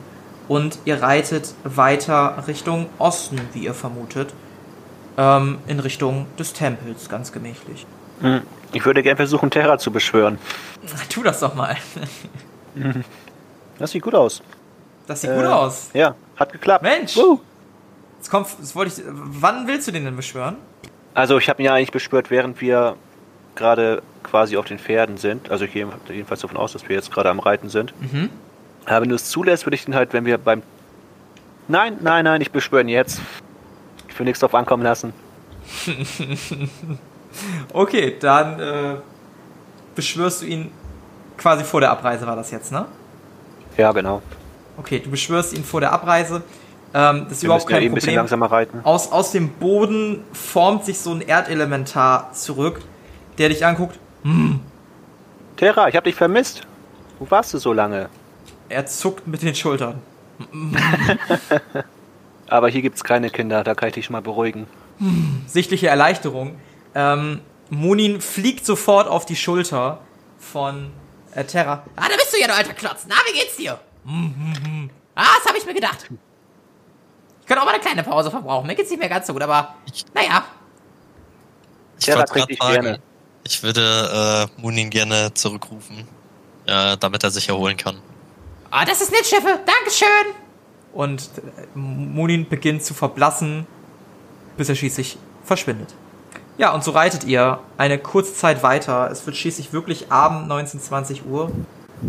[0.49, 4.33] und ihr reitet weiter Richtung Osten, wie ihr vermutet.
[5.17, 7.85] Ähm, in Richtung des Tempels, ganz gemächlich.
[8.19, 8.41] Hm.
[8.73, 10.37] Ich würde gerne versuchen, Terra zu beschwören.
[11.09, 11.77] Tu das doch mal.
[13.79, 14.43] Das sieht gut aus.
[15.07, 15.89] Das sieht Äh, gut aus.
[15.93, 16.83] Ja, hat geklappt.
[16.83, 17.17] Mensch!
[17.17, 17.39] Woo.
[18.21, 19.07] Jetzt kommt, das wollte ich.
[19.09, 20.57] Wann willst du den denn beschwören?
[21.15, 22.95] Also ich habe ihn ja eigentlich beschwört, während wir
[23.55, 25.49] gerade quasi auf den Pferden sind.
[25.49, 27.95] Also ich gehe jedenfalls davon aus, dass wir jetzt gerade am Reiten sind.
[27.99, 28.29] Mhm.
[28.85, 30.61] Aber wenn du es zulässt, würde ich den halt, wenn wir beim...
[31.67, 33.19] Nein, nein, nein, ich beschwöre ihn jetzt.
[34.07, 35.13] Ich will nichts drauf ankommen lassen.
[37.71, 38.95] Okay, dann äh,
[39.95, 40.69] beschwörst du ihn
[41.37, 42.85] quasi vor der Abreise, war das jetzt, ne?
[43.77, 44.21] Ja, genau.
[44.77, 46.43] Okay, du beschwörst ihn vor der Abreise.
[46.93, 48.15] Ähm, das ist Wir überhaupt müssen ja kein eben ein bisschen Problem.
[48.17, 48.79] langsamer reiten.
[48.83, 52.81] Aus, aus dem Boden formt sich so ein Erdelementar zurück,
[53.37, 53.97] der dich anguckt.
[55.57, 56.61] Terra, ich habe dich vermisst.
[57.19, 58.09] Wo warst du so lange?
[58.69, 60.01] Er zuckt mit den Schultern.
[62.47, 64.67] Aber hier gibt's keine Kinder, da kann ich dich schon mal beruhigen.
[65.47, 66.55] Sichtliche Erleichterung.
[66.93, 67.39] Ähm,
[67.69, 69.99] Munin fliegt sofort auf die Schulter
[70.37, 70.91] von
[71.33, 71.83] äh, Terra.
[71.95, 73.05] Ah, da bist du ja, du alter Klotz.
[73.07, 73.79] Na, wie geht's dir?
[74.03, 74.89] Mhm.
[75.15, 76.09] Ah, das habe ich mir gedacht.
[77.41, 78.67] Ich könnte auch mal eine kleine Pause verbrauchen.
[78.67, 79.75] Mir geht's nicht mehr ganz so gut, aber
[80.13, 80.45] naja.
[81.99, 82.99] Ich Ja, wollte gerne.
[83.43, 86.07] ich würde äh, Munin gerne zurückrufen,
[86.65, 87.97] äh, damit er sich erholen kann.
[88.69, 89.59] Ah, das ist nett, Chefe.
[89.65, 90.33] Dankeschön.
[90.93, 93.67] Und äh, Munin beginnt zu verblassen,
[94.57, 95.93] bis er schließlich verschwindet.
[96.57, 99.09] Ja, und so reitet ihr eine kurze Zeit weiter.
[99.11, 101.51] Es wird schließlich wirklich Abend, 19, 20 Uhr.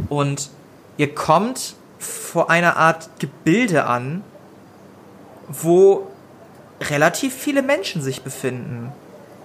[0.08, 0.50] Und
[0.96, 4.22] ihr kommt vor einer Art Gebilde an,
[5.60, 6.08] wo
[6.80, 8.92] relativ viele Menschen sich befinden.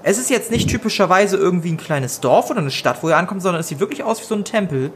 [0.04, 3.42] Es ist jetzt nicht typischerweise irgendwie ein kleines Dorf oder eine Stadt, wo ihr ankommt,
[3.42, 4.92] sondern es sieht wirklich aus wie so ein Tempel,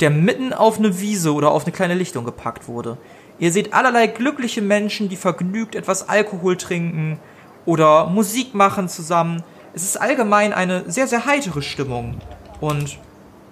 [0.00, 2.96] der mitten auf eine Wiese oder auf eine kleine Lichtung gepackt wurde.
[3.38, 7.18] Ihr seht allerlei glückliche Menschen, die vergnügt etwas Alkohol trinken
[7.64, 9.42] oder Musik machen zusammen.
[9.72, 12.20] Es ist allgemein eine sehr, sehr heitere Stimmung.
[12.60, 12.98] Und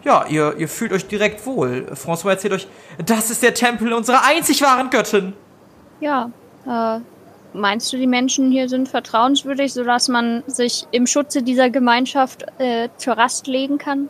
[0.04, 1.86] ja, ihr, ihr fühlt euch direkt wohl.
[1.94, 2.68] François erzählt euch,
[3.04, 5.32] das ist der Tempel unserer einzig wahren Göttin.
[6.00, 6.30] Ja,
[6.68, 7.00] äh,
[7.54, 12.88] meinst du, die Menschen hier sind vertrauenswürdig, sodass man sich im Schutze dieser Gemeinschaft äh,
[12.96, 14.08] zur Rast legen kann?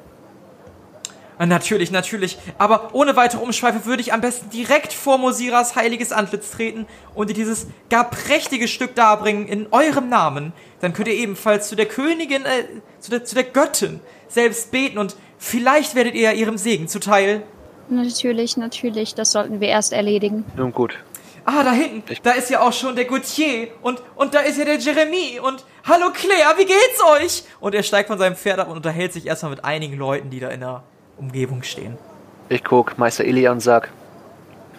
[1.38, 2.36] Ah, Natürlich, natürlich.
[2.58, 7.28] Aber ohne weitere Umschweife würde ich am besten direkt vor Mosiras heiliges Antlitz treten und
[7.28, 10.52] ihr dieses gar prächtige Stück darbringen in eurem Namen.
[10.80, 12.64] Dann könnt ihr ebenfalls zu der Königin, äh,
[12.98, 17.42] zu der, zu der Göttin selbst beten und vielleicht werdet ihr ihrem Segen zuteil.
[17.88, 20.44] Natürlich, natürlich, das sollten wir erst erledigen.
[20.56, 20.98] Nun gut.
[21.50, 24.58] Ah, da hinten, Ich- da ist ja auch schon der Gautier und, und da ist
[24.58, 27.44] ja der Jeremy und hallo Claire, wie geht's euch?
[27.58, 30.40] Und er steigt von seinem Pferd ab und unterhält sich erstmal mit einigen Leuten, die
[30.40, 30.82] da in der
[31.16, 31.96] Umgebung stehen.
[32.50, 33.88] Ich guck Meister Elia und sag,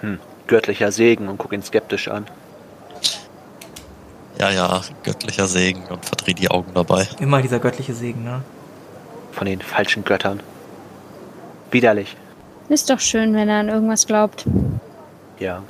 [0.02, 2.28] hm, göttlicher Segen und guck ihn skeptisch an.
[4.38, 7.08] Ja, ja, göttlicher Segen und verdreh die Augen dabei.
[7.20, 8.44] Immer dieser göttliche Segen, ne?
[9.32, 10.40] Von den falschen Göttern.
[11.72, 12.16] Widerlich.
[12.70, 14.46] Ist doch schön, wenn er an irgendwas glaubt.
[15.40, 15.64] Ja.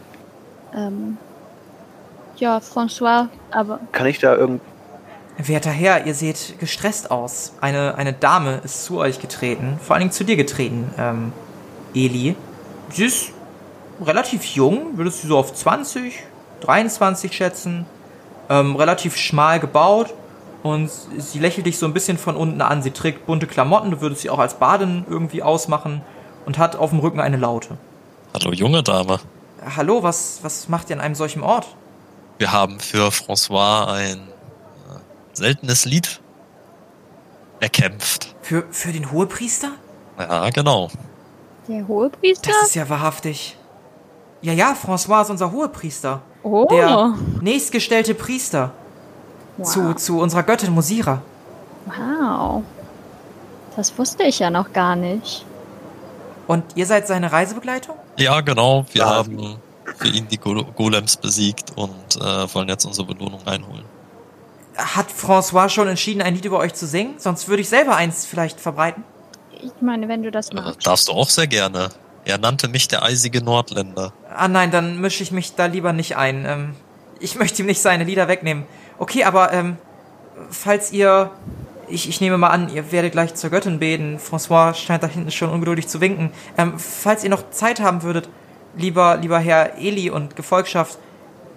[0.76, 1.18] Ähm,
[2.38, 4.62] ja, François, aber Kann ich da irgend...
[5.38, 7.54] Werter Herr, ihr seht gestresst aus.
[7.62, 11.32] Eine, eine Dame ist zu euch getreten, vor allen Dingen zu dir getreten, ähm,
[11.94, 12.36] Eli.
[12.90, 13.32] Sie ist
[14.02, 16.24] relativ jung, würdest du so auf 20,
[16.60, 17.86] 23 schätzen.
[18.50, 20.14] Ähm, relativ schmal gebaut
[20.64, 22.82] und sie lächelt dich so ein bisschen von unten an.
[22.82, 26.02] Sie trägt bunte Klamotten, du würdest sie auch als Badin irgendwie ausmachen
[26.46, 27.78] und hat auf dem Rücken eine Laute.
[28.34, 29.20] Hallo, junge Dame.
[29.76, 31.68] Hallo, was, was macht ihr an einem solchen Ort?
[32.38, 35.00] Wir haben für François ein äh,
[35.34, 36.22] seltenes Lied
[37.60, 38.36] erkämpft.
[38.42, 39.72] Für, für den Hohepriester?
[40.18, 40.90] Ja, genau.
[41.68, 42.52] der Hohepriester?
[42.52, 43.58] Das ist ja wahrhaftig.
[44.42, 46.22] Ja, ja, François ist unser Hohepriester.
[46.44, 48.72] oh, Der nächstgestellte Priester
[49.62, 49.96] zu, wow.
[49.96, 51.22] zu unserer Göttin Mosira.
[51.86, 52.64] wow.
[53.76, 55.46] Das wusste ich ja noch gar nicht.
[56.48, 57.96] Und ihr seid seine Reisebegleitung?
[58.20, 58.86] Ja, genau.
[58.92, 59.10] Wir Ja.
[59.16, 59.58] haben
[59.98, 63.86] für ihn die Go Golems besiegt und äh, wollen jetzt unsere Belohnung einholen.
[64.78, 67.16] hat François schon entschieden, ein Lied über euch zu singen?
[67.18, 69.04] Sonst würde ich selber eins vielleicht verbreiten.
[69.62, 70.88] Ich meine, wenn du das Äh, magst.
[70.88, 71.90] darfst du auch sehr gerne.
[72.24, 74.14] Er nannte mich der eisige Nordländer.
[74.34, 76.46] Ah nein, dann mische ich mich da lieber nicht ein.
[76.46, 76.76] Ähm,
[77.20, 78.66] ich möchte ihm nicht seine Lieder wegnehmen.
[79.00, 79.78] Okay, aber ähm,
[80.50, 81.32] falls ihr...
[81.90, 84.20] Ich, ich nehme mal an, ihr werdet gleich zur Göttin beten.
[84.20, 86.32] François scheint da hinten schon ungeduldig zu winken.
[86.58, 88.30] Ähm, falls ihr noch Zeit haben würdet,
[88.78, 91.00] lieber, lieber Herr Eli und Gefolgschaft,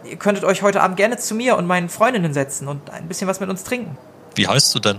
[0.05, 3.28] ihr könntet euch heute Abend gerne zu mir und meinen Freundinnen setzen und ein bisschen
[3.28, 3.97] was mit uns trinken.
[4.35, 4.99] Wie heißt du denn?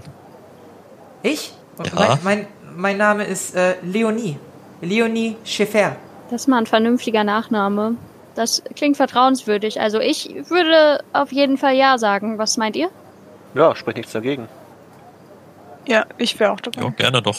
[1.23, 1.53] Ich?
[1.83, 1.93] Ja.
[1.95, 4.37] Mein, mein, mein Name ist äh, Leonie.
[4.81, 5.95] Leonie Schäfer.
[6.29, 7.95] Das ist mal ein vernünftiger Nachname.
[8.35, 9.79] Das klingt vertrauenswürdig.
[9.79, 12.37] Also ich würde auf jeden Fall ja sagen.
[12.37, 12.89] Was meint ihr?
[13.55, 14.47] Ja, spricht nichts dagegen.
[15.87, 16.81] Ja, ich wäre auch dabei.
[16.81, 17.37] Ja, gerne doch.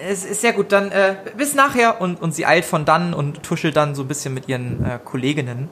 [0.00, 2.00] Es ist sehr gut, dann äh, bis nachher.
[2.00, 4.98] Und, und sie eilt von dann und tuschelt dann so ein bisschen mit ihren äh,
[5.04, 5.68] Kolleginnen.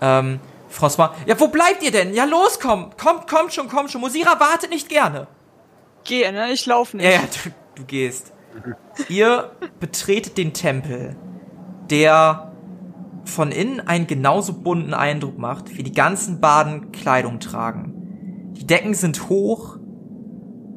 [0.00, 0.40] Ähm,
[0.70, 2.14] François, ja, wo bleibt ihr denn?
[2.14, 2.90] Ja, los, komm.
[2.96, 4.00] Kommt, kommt schon, kommt schon.
[4.00, 5.26] Musira wartet nicht gerne.
[6.04, 6.52] Geh, ne?
[6.52, 7.06] Ich laufe nicht.
[7.06, 8.32] Ja, ja, du, du gehst.
[9.08, 9.50] Ihr
[9.80, 11.16] betretet den Tempel,
[11.90, 12.52] der
[13.24, 18.52] von innen einen genauso bunten Eindruck macht, wie die ganzen Baden Kleidung tragen.
[18.56, 19.75] Die Decken sind hoch,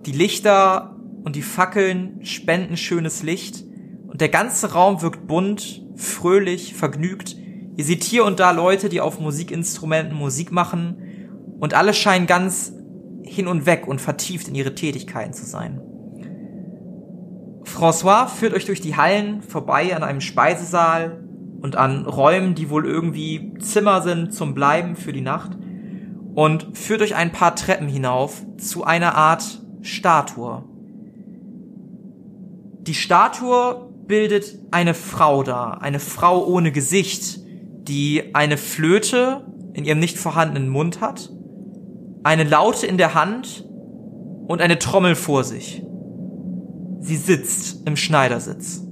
[0.05, 3.63] die Lichter und die Fackeln spenden schönes Licht
[4.07, 7.35] und der ganze Raum wirkt bunt, fröhlich, vergnügt.
[7.75, 12.73] Ihr seht hier und da Leute, die auf Musikinstrumenten Musik machen und alle scheinen ganz
[13.23, 15.81] hin und weg und vertieft in ihre Tätigkeiten zu sein.
[17.63, 21.23] François führt euch durch die Hallen vorbei an einem Speisesaal
[21.61, 25.51] und an Räumen, die wohl irgendwie Zimmer sind zum Bleiben für die Nacht
[26.33, 30.63] und führt euch ein paar Treppen hinauf zu einer Art Statue.
[32.81, 37.39] Die Statue bildet eine Frau dar, eine Frau ohne Gesicht,
[37.87, 41.31] die eine Flöte in ihrem nicht vorhandenen Mund hat,
[42.23, 43.65] eine Laute in der Hand
[44.47, 45.83] und eine Trommel vor sich.
[46.99, 48.83] Sie sitzt im Schneidersitz.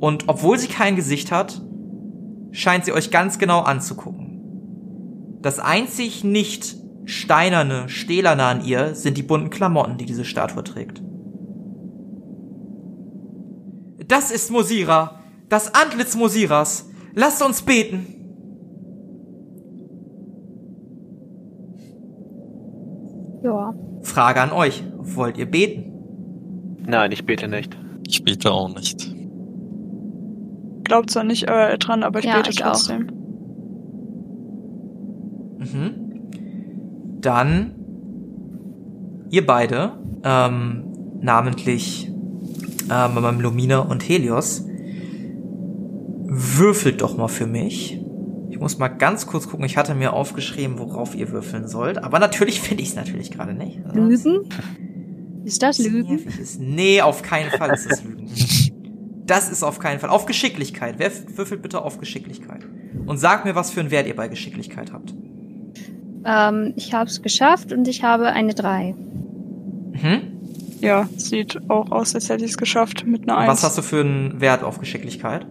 [0.00, 1.60] Und obwohl sie kein Gesicht hat,
[2.52, 5.38] scheint sie euch ganz genau anzugucken.
[5.42, 11.02] Das einzig nicht steinerne, stählerne an ihr sind die bunten Klamotten, die diese Statue trägt.
[14.06, 16.88] Das ist Mosira, das Antlitz Mosiras.
[17.14, 18.06] Lasst uns beten.
[23.42, 23.74] Ja.
[24.02, 24.82] Frage an euch.
[24.98, 25.92] Wollt ihr beten?
[26.86, 27.76] Nein, ich bete nicht.
[28.06, 29.14] Ich bete auch nicht.
[30.84, 32.72] Glaubt zwar nicht äh, dran, aber ich Ja, bete ich auch.
[32.72, 33.06] trotzdem.
[35.58, 36.09] Mhm.
[37.20, 37.74] Dann
[39.30, 39.92] ihr beide,
[40.24, 40.84] ähm,
[41.20, 42.10] namentlich
[42.90, 44.64] ähm, Lumina und Helios,
[46.24, 48.00] würfelt doch mal für mich.
[48.50, 49.64] Ich muss mal ganz kurz gucken.
[49.64, 51.98] Ich hatte mir aufgeschrieben, worauf ihr würfeln sollt.
[51.98, 53.80] Aber natürlich finde ich es natürlich gerade nicht.
[53.84, 54.48] Also, Lügen?
[55.44, 56.18] Ist das Lügen?
[56.18, 56.60] ist.
[56.60, 58.28] Nee, auf keinen Fall ist es Lügen.
[59.24, 60.10] Das ist auf keinen Fall.
[60.10, 60.96] Auf Geschicklichkeit.
[60.98, 62.66] Wer würfelt bitte auf Geschicklichkeit?
[63.06, 65.14] Und sagt mir, was für einen Wert ihr bei Geschicklichkeit habt.
[66.24, 68.94] Ähm, ich habe es geschafft und ich habe eine 3.
[69.92, 70.20] Mhm.
[70.80, 73.48] Ja, sieht auch aus, als hätte ich es geschafft mit einer 1.
[73.50, 75.46] Was hast du für einen Wert auf Geschicklichkeit?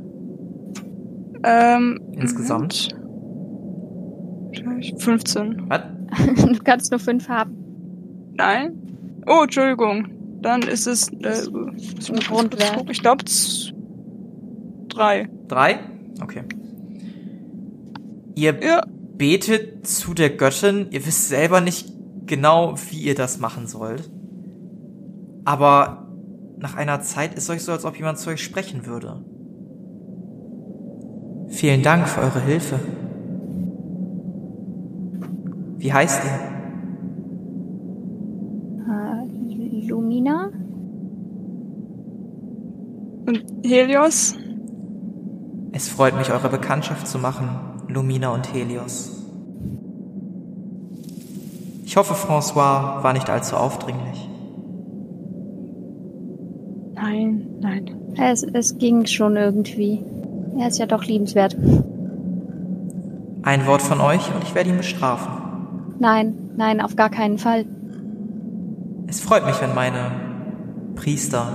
[1.44, 2.90] ähm, Insgesamt?
[4.64, 5.02] Moment.
[5.02, 5.70] 15.
[5.70, 5.82] Was?
[6.36, 7.56] Du kannst nur 5 haben.
[8.36, 8.74] Nein?
[9.28, 10.08] Oh, Entschuldigung.
[10.42, 12.86] Dann ist es äh, Ein Grundwert.
[12.90, 13.26] ich glaube
[14.88, 15.30] drei.
[15.48, 15.80] Drei?
[16.22, 16.44] Okay.
[18.36, 18.82] Ihr Ja,
[19.20, 20.88] betet zu der Göttin.
[20.90, 21.94] Ihr wisst selber nicht
[22.26, 24.10] genau, wie ihr das machen sollt.
[25.46, 26.08] Aber
[26.58, 29.24] nach einer Zeit ist euch so, als ob jemand zu euch sprechen würde.
[31.50, 32.80] Vielen Dank für eure Hilfe.
[35.78, 36.40] Wie heißt ihr?
[38.92, 40.50] Äh, Lumina?
[43.30, 44.36] und Helios?
[45.72, 47.48] Es freut mich, eure Bekanntschaft zu machen,
[47.90, 49.16] Lumina und Helios.
[51.84, 54.30] Ich hoffe, François war nicht allzu aufdringlich.
[56.94, 58.14] Nein, nein.
[58.16, 60.06] Es, es ging schon irgendwie.
[60.60, 61.58] Er ist ja doch liebenswert.
[63.42, 65.32] Ein Wort von euch und ich werde ihn bestrafen.
[65.98, 67.66] Nein, nein, auf gar keinen Fall.
[69.08, 70.12] Es freut mich, wenn meine
[70.94, 71.48] Priester,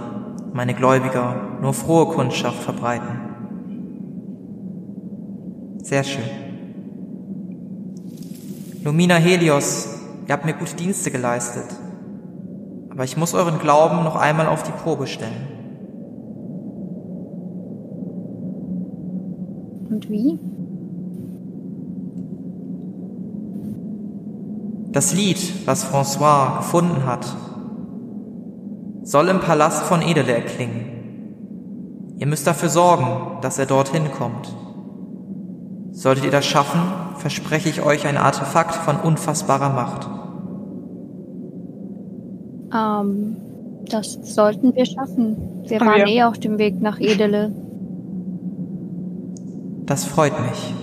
[0.53, 3.24] meine Gläubiger nur frohe Kundschaft verbreiten.
[5.85, 6.25] Sehr schön.
[8.83, 9.87] Lumina Helios,
[10.27, 11.67] ihr habt mir gute Dienste geleistet.
[12.89, 15.47] Aber ich muss euren Glauben noch einmal auf die Probe stellen.
[19.91, 20.39] Und wie?
[24.91, 27.27] Das Lied, was François gefunden hat,
[29.03, 32.15] soll im Palast von Edele erklingen.
[32.17, 34.64] Ihr müsst dafür sorgen, dass er dorthin kommt.
[35.95, 36.81] Solltet ihr das schaffen,
[37.19, 40.09] verspreche ich euch ein Artefakt von unfassbarer Macht.
[42.75, 43.37] Ähm,
[43.89, 45.63] das sollten wir schaffen.
[45.69, 46.09] Wir waren ja.
[46.09, 47.53] eh auf dem Weg nach Edele.
[49.87, 50.75] Das freut mich.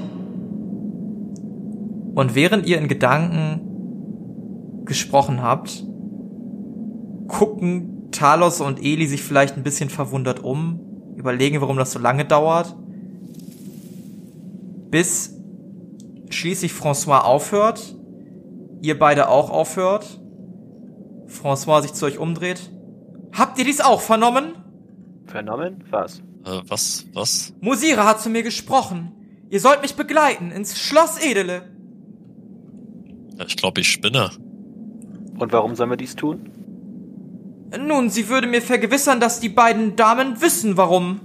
[2.16, 5.84] Und während ihr in Gedanken gesprochen habt,
[7.28, 10.80] gucken Talos und Eli sich vielleicht ein bisschen verwundert um,
[11.18, 12.78] überlegen, warum das so lange dauert,
[14.92, 15.34] bis
[16.30, 17.96] schließlich François aufhört,
[18.82, 20.20] ihr beide auch aufhört,
[21.28, 22.72] François sich zu euch umdreht.
[23.34, 24.54] Habt ihr dies auch vernommen?
[25.26, 25.84] Vernommen?
[25.90, 26.20] Was?
[26.46, 27.54] Äh, was, was?
[27.62, 29.14] Musira hat zu mir gesprochen.
[29.50, 31.64] Ihr sollt mich begleiten ins Schloss Edele.
[33.48, 34.32] Ich glaube, ich spinne.
[35.40, 36.50] Und warum sollen wir dies tun?
[37.80, 41.22] Nun, sie würde mir vergewissern, dass die beiden Damen wissen, warum.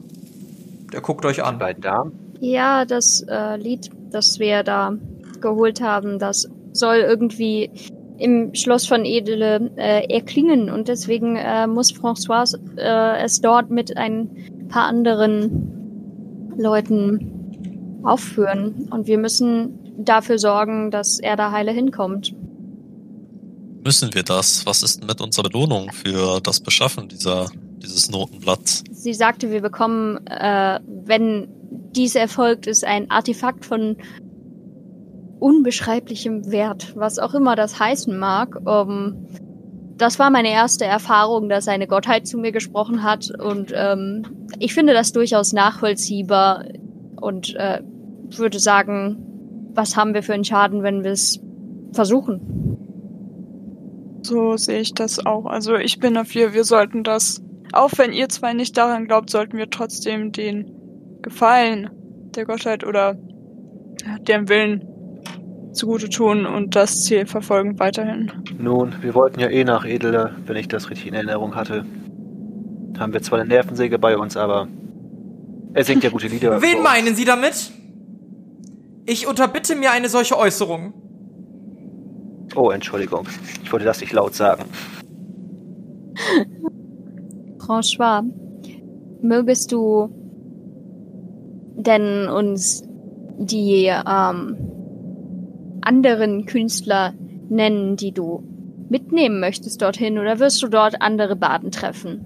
[0.93, 1.59] Der guckt euch Die an.
[1.59, 2.13] beiden Damen?
[2.41, 4.95] Ja, das äh, Lied, das wir da
[5.41, 7.71] geholt haben, das soll irgendwie
[8.19, 13.97] im Schloss von Edele äh, erklingen und deswegen äh, muss François äh, es dort mit
[13.97, 14.31] ein
[14.69, 22.35] paar anderen Leuten aufführen und wir müssen dafür sorgen, dass er da heile hinkommt.
[23.85, 24.67] Müssen wir das?
[24.67, 27.47] Was ist denn mit unserer Belohnung für das Beschaffen dieser,
[27.83, 28.83] dieses Notenblatts?
[28.91, 31.49] Sie sagte, wir bekommen, äh, wenn
[31.95, 33.97] dies erfolgt, ist ein Artefakt von
[35.39, 38.59] unbeschreiblichem Wert, was auch immer das heißen mag.
[38.67, 39.27] Ähm,
[39.97, 44.75] das war meine erste Erfahrung, dass eine Gottheit zu mir gesprochen hat und ähm, ich
[44.75, 46.65] finde das durchaus nachvollziehbar
[47.21, 47.81] und äh,
[48.31, 51.41] würde sagen, was haben wir für einen Schaden, wenn wir es
[51.93, 52.77] versuchen?
[54.23, 55.47] So sehe ich das auch.
[55.47, 59.57] Also ich bin dafür, wir sollten das, auch wenn ihr zwei nicht daran glaubt, sollten
[59.57, 60.76] wir trotzdem den
[61.27, 61.91] Gefallen
[62.37, 63.17] der Gottheit oder
[64.29, 64.85] deren Willen
[65.73, 68.31] zugute tun und das Ziel verfolgen weiterhin.
[68.57, 71.85] Nun, wir wollten ja eh nach Edele, wenn ich das richtig in Erinnerung hatte.
[72.97, 74.69] Haben wir zwar eine Nervensäge bei uns, aber
[75.75, 76.63] er singt ja gute Lieder.
[76.63, 77.73] Wen meinen Sie damit?
[79.05, 80.95] Ich unterbitte mir eine solche Äußerung.
[82.55, 83.27] Oh, Entschuldigung.
[83.65, 84.65] Ich wollte das nicht laut sagen.
[87.59, 88.23] François,
[89.23, 90.26] mögest du
[91.77, 92.83] denn uns
[93.39, 94.57] die ähm,
[95.83, 97.15] anderen Künstler
[97.49, 98.43] nennen, die du
[98.89, 102.25] mitnehmen möchtest dorthin, oder wirst du dort andere Baden treffen?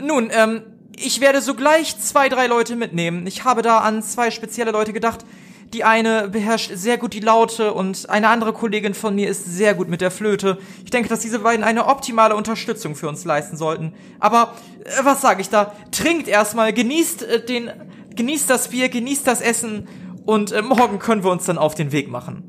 [0.00, 0.62] Nun, ähm,
[0.96, 3.26] ich werde sogleich zwei, drei Leute mitnehmen.
[3.26, 5.24] Ich habe da an zwei spezielle Leute gedacht.
[5.72, 9.74] Die eine beherrscht sehr gut die Laute und eine andere Kollegin von mir ist sehr
[9.74, 10.56] gut mit der Flöte.
[10.84, 13.92] Ich denke, dass diese beiden eine optimale Unterstützung für uns leisten sollten.
[14.18, 15.74] Aber äh, was sage ich da?
[15.90, 17.70] Trinkt erstmal, genießt äh, den,
[18.18, 19.88] genießt das Bier, genießt das Essen
[20.26, 22.44] und äh, morgen können wir uns dann auf den Weg machen.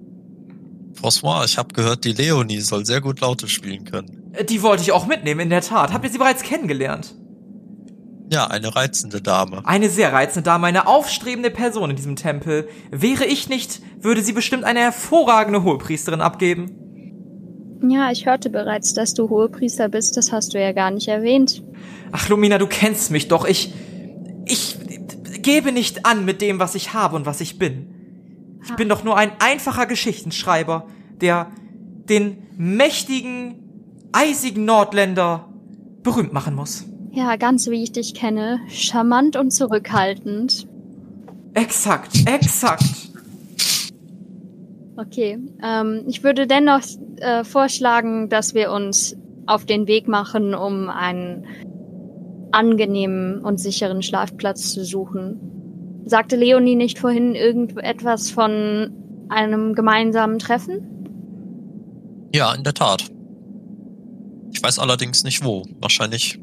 [1.02, 4.32] François, ich habe gehört, die Leonie soll sehr gut Laute spielen können.
[4.34, 5.94] Äh, Die wollte ich auch mitnehmen, in der Tat.
[5.94, 7.16] Habt ihr sie bereits kennengelernt?
[8.32, 9.62] Ja, eine reizende Dame.
[9.66, 12.68] Eine sehr reizende Dame, eine aufstrebende Person in diesem Tempel.
[12.92, 16.76] Wäre ich nicht, würde sie bestimmt eine hervorragende Hohepriesterin abgeben.
[17.88, 21.64] Ja, ich hörte bereits, dass du Hohepriester bist, das hast du ja gar nicht erwähnt.
[22.12, 23.46] Ach, Lumina, du kennst mich doch.
[23.46, 23.74] Ich.
[24.46, 24.79] Ich
[25.42, 28.60] gebe nicht an mit dem, was ich habe und was ich bin.
[28.64, 30.88] Ich bin doch nur ein einfacher Geschichtenschreiber,
[31.22, 31.52] der
[32.10, 35.48] den mächtigen, eisigen Nordländer
[36.04, 36.86] berühmt machen muss.
[37.12, 40.68] Ja, ganz wie ich dich kenne, charmant und zurückhaltend.
[41.54, 42.84] Exakt, exakt.
[44.96, 46.82] Okay, ähm, ich würde dennoch
[47.18, 49.16] äh, vorschlagen, dass wir uns
[49.48, 51.46] auf den Weg machen, um einen
[52.52, 56.02] angenehmen und sicheren Schlafplatz zu suchen.
[56.06, 58.92] Sagte Leonie nicht vorhin irgendetwas von
[59.30, 62.30] einem gemeinsamen Treffen?
[62.34, 63.06] Ja, in der Tat.
[64.52, 65.64] Ich weiß allerdings nicht wo.
[65.80, 66.40] Wahrscheinlich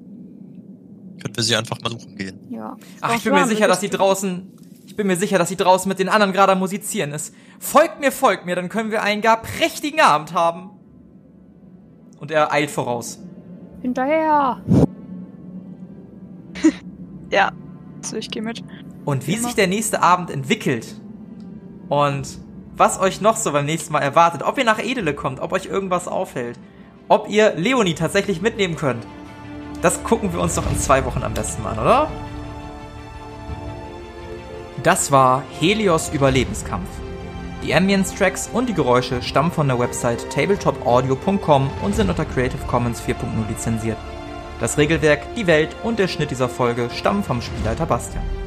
[1.20, 2.38] können wir sie einfach mal suchen gehen.
[2.50, 2.76] Ja.
[3.00, 4.52] Ach, ich bin mir sicher, dass sie draußen.
[4.86, 7.34] Ich bin mir sicher, dass sie draußen mit den anderen gerade am musizieren ist.
[7.58, 10.70] Folgt mir, folgt mir, dann können wir einen gar prächtigen Abend haben.
[12.18, 13.18] Und er eilt voraus.
[13.82, 14.62] Hinterher.
[17.30, 17.52] Ja,
[18.02, 18.62] also ich gehe mit.
[19.04, 19.44] Und wie Immer.
[19.44, 21.00] sich der nächste Abend entwickelt
[21.88, 22.38] und
[22.76, 25.66] was euch noch so beim nächsten Mal erwartet, ob ihr nach Edele kommt, ob euch
[25.66, 26.58] irgendwas aufhält,
[27.08, 29.06] ob ihr Leonie tatsächlich mitnehmen könnt,
[29.82, 32.10] das gucken wir uns doch in zwei Wochen am besten mal an, oder?
[34.82, 36.88] Das war Helios Überlebenskampf.
[37.64, 43.00] Die Ambience-Tracks und die Geräusche stammen von der Website tabletopaudio.com und sind unter Creative Commons
[43.02, 43.98] 4.0 lizenziert.
[44.60, 48.45] Das Regelwerk, die Welt und der Schnitt dieser Folge stammen vom Spielleiter Bastian.